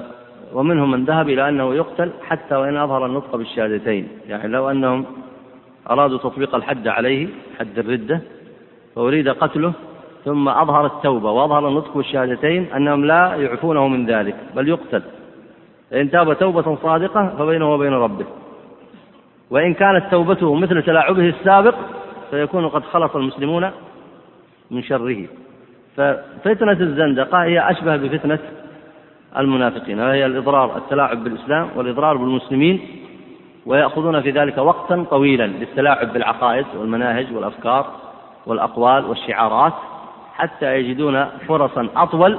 [0.54, 4.08] ومنهم من ذهب إلى أنه يقتل حتى وإن أظهر النطق بالشهادتين.
[4.28, 5.06] يعني لو أنهم
[5.90, 7.28] أرادوا تطبيق الحد عليه
[7.60, 8.22] حد الردة
[8.96, 9.74] فأريد قتله
[10.26, 15.02] ثم أظهر التوبة وأظهر النطق بالشهادتين أنهم لا يعفونه من ذلك بل يقتل.
[15.92, 18.26] فإن تاب توبة صادقة فبينه وبين ربه.
[19.50, 21.76] وإن كانت توبته مثل تلاعبه السابق
[22.32, 23.72] فيكون قد خلص المسلمون
[24.72, 25.26] من شره.
[25.98, 28.40] ففتنة الزندقة هي أشبه بفتنة
[29.38, 32.82] المنافقين وهي الإضرار التلاعب بالإسلام والإضرار بالمسلمين
[33.66, 37.92] ويأخذون في ذلك وقتا طويلا للتلاعب بالعقائد والمناهج والأفكار
[38.46, 39.74] والأقوال والشعارات
[40.34, 42.38] حتى يجدون فرصا أطول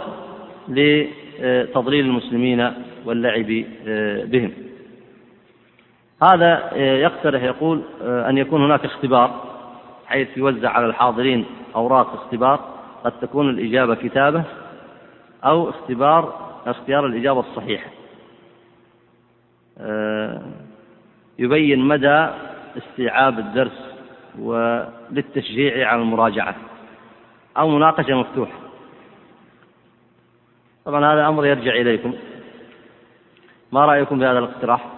[0.68, 2.72] لتضليل المسلمين
[3.04, 3.64] واللعب
[4.30, 4.52] بهم.
[6.22, 9.47] هذا يقترح يقول أن يكون هناك اختبار.
[10.08, 11.46] حيث يوزع على الحاضرين
[11.76, 12.60] أوراق اختبار
[13.04, 14.44] قد تكون الإجابة كتابة
[15.44, 17.90] أو اختبار اختيار الإجابة الصحيحة.
[21.38, 22.28] يبين مدى
[22.76, 23.94] استيعاب الدرس
[24.38, 26.54] وللتشجيع على المراجعة
[27.58, 28.58] أو مناقشة مفتوحة.
[30.84, 32.14] طبعا هذا أمر يرجع إليكم.
[33.72, 34.97] ما رأيكم في هذا الاقتراح؟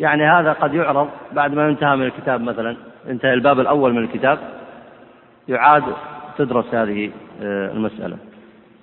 [0.00, 2.76] يعني هذا قد يعرض بعد ما ينتهى من الكتاب مثلا
[3.08, 4.38] انتهى الباب الأول من الكتاب
[5.48, 5.84] يعاد
[6.38, 7.10] تدرس هذه
[7.42, 8.16] آه، المسألة.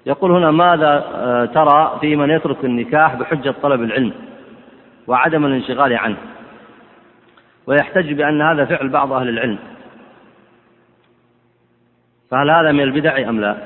[0.06, 4.14] يقول هنا ماذا آه، ترى في من يترك النكاح بحجة طلب العلم
[5.08, 6.18] وعدم الانشغال عنه؟
[7.68, 9.58] ويحتج بأن هذا فعل بعض أهل العلم.
[12.32, 13.58] فهل هذا من البدع أم لا؟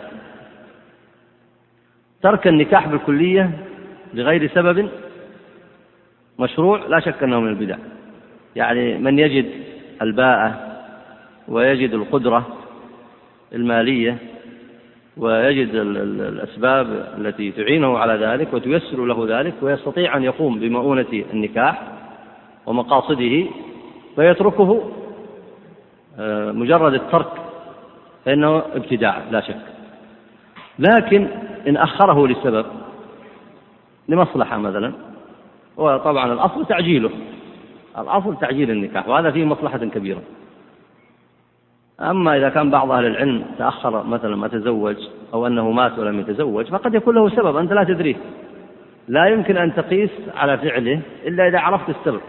[2.22, 3.52] ترك النكاح بالكلية
[4.14, 4.89] بغير سبب؟
[6.39, 7.77] مشروع لا شك أنه من البدع.
[8.55, 9.51] يعني من يجد
[10.01, 10.59] الباءة
[11.47, 12.47] ويجد القدرة
[13.53, 14.17] المالية
[15.17, 21.81] ويجد الأسباب التي تعينه على ذلك وتيسر له ذلك ويستطيع أن يقوم بمؤونة النكاح
[22.65, 23.45] ومقاصده
[24.15, 24.91] فيتركه
[26.19, 27.31] آه، مجرد الترك
[28.25, 29.61] فإنه ابتداع لا شك.
[30.79, 31.27] لكن
[31.67, 32.65] إن أخره لسبب
[34.09, 35.09] لمصلحة مثلا
[35.80, 37.09] وطبعا الأصل تعجيله.
[37.97, 40.21] الأصل تعجيل النكاح وهذا فيه مصلحة كبيرة.
[42.01, 44.95] أما إذا كان بعض أهل العلم تأخر مثلا ما تزوج
[45.34, 48.15] أو أنه مات ولم يتزوج فقد يكون له سبب أنت لا تدريه
[49.07, 52.21] لا يمكن أن تقيس على فعله إلا إذا عرفت السبب.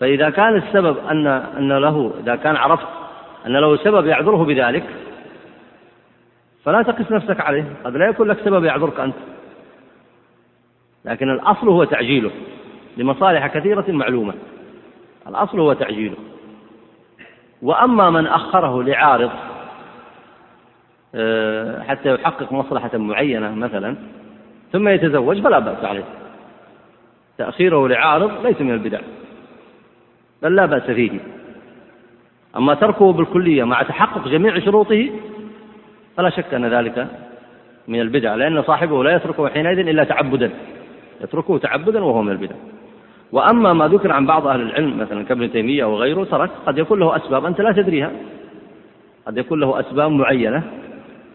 [0.00, 2.86] فإذا كان السبب أن أن له إذا كان عرفت
[3.46, 4.84] أن له سبب يعذره بذلك
[6.64, 7.64] فلا تقس نفسك عليه.
[7.84, 9.14] قد لا يكون لك سبب يعذرك أنت.
[11.04, 12.30] لكن الأصل هو تعجيله
[12.96, 14.34] لمصالح كثيرة معلومة.
[15.28, 16.16] الأصل هو تعجيله.
[17.62, 19.30] وأما من أخره لعارض
[21.14, 23.96] آه، حتى يحقق مصلحة معينة مثلا
[24.72, 26.04] ثم يتزوج فلا بأس عليه.
[27.38, 29.00] تأخيره لعارض ليس من البدع
[30.42, 31.20] بل لا بأس فيه.
[32.56, 35.10] أما تركه بالكلية مع تحقق جميع شروطه
[36.16, 37.06] فلا شك أن ذلك
[37.88, 40.50] من البدع لأن صاحبه لا يتركه حينئذ إلا تعبدا.
[41.20, 42.54] يتركه تعبدا وهو من البدع.
[43.32, 47.16] وأما ما ذكر عن بعض أهل العلم مثلا كابن تيمية وغيره ترك قد يكون له
[47.16, 48.10] أسباب أنت لا تدريها.
[49.26, 50.62] قد يكون له أسباب معينة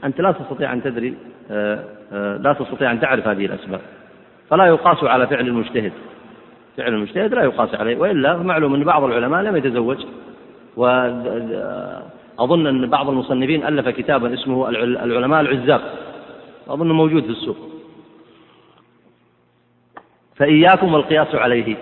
[0.04, 1.14] أنت لا تستطيع أن تدري
[1.52, 1.84] آه،
[2.14, 3.80] آه، لا تستطيع أن تعرف هذه الأسباب.
[4.50, 5.92] فلا يقاس على فعل المجتهد.
[6.78, 9.98] فعل المجتهد لا يقاس عليه وإلا معلوم أن بعض العلماء لم يتزوج.
[10.78, 15.82] وأظن أن بعض المصنفين ألف كتابا اسمه العلماء العزاب
[16.68, 17.75] أظن موجود في السوق.
[20.36, 21.76] فإياكم والقياس عليه.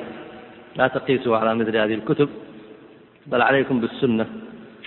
[0.76, 2.30] لا تقيسوا على مثل هذه الكتب
[3.28, 4.26] بل عليكم بالسنة.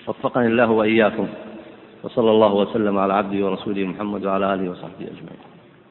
[0.07, 1.29] وفقني الله وإياكم.
[2.03, 5.46] وصلى الله وسلم على عبده ورسوله محمد وعلى آله وصحبه أجمعين.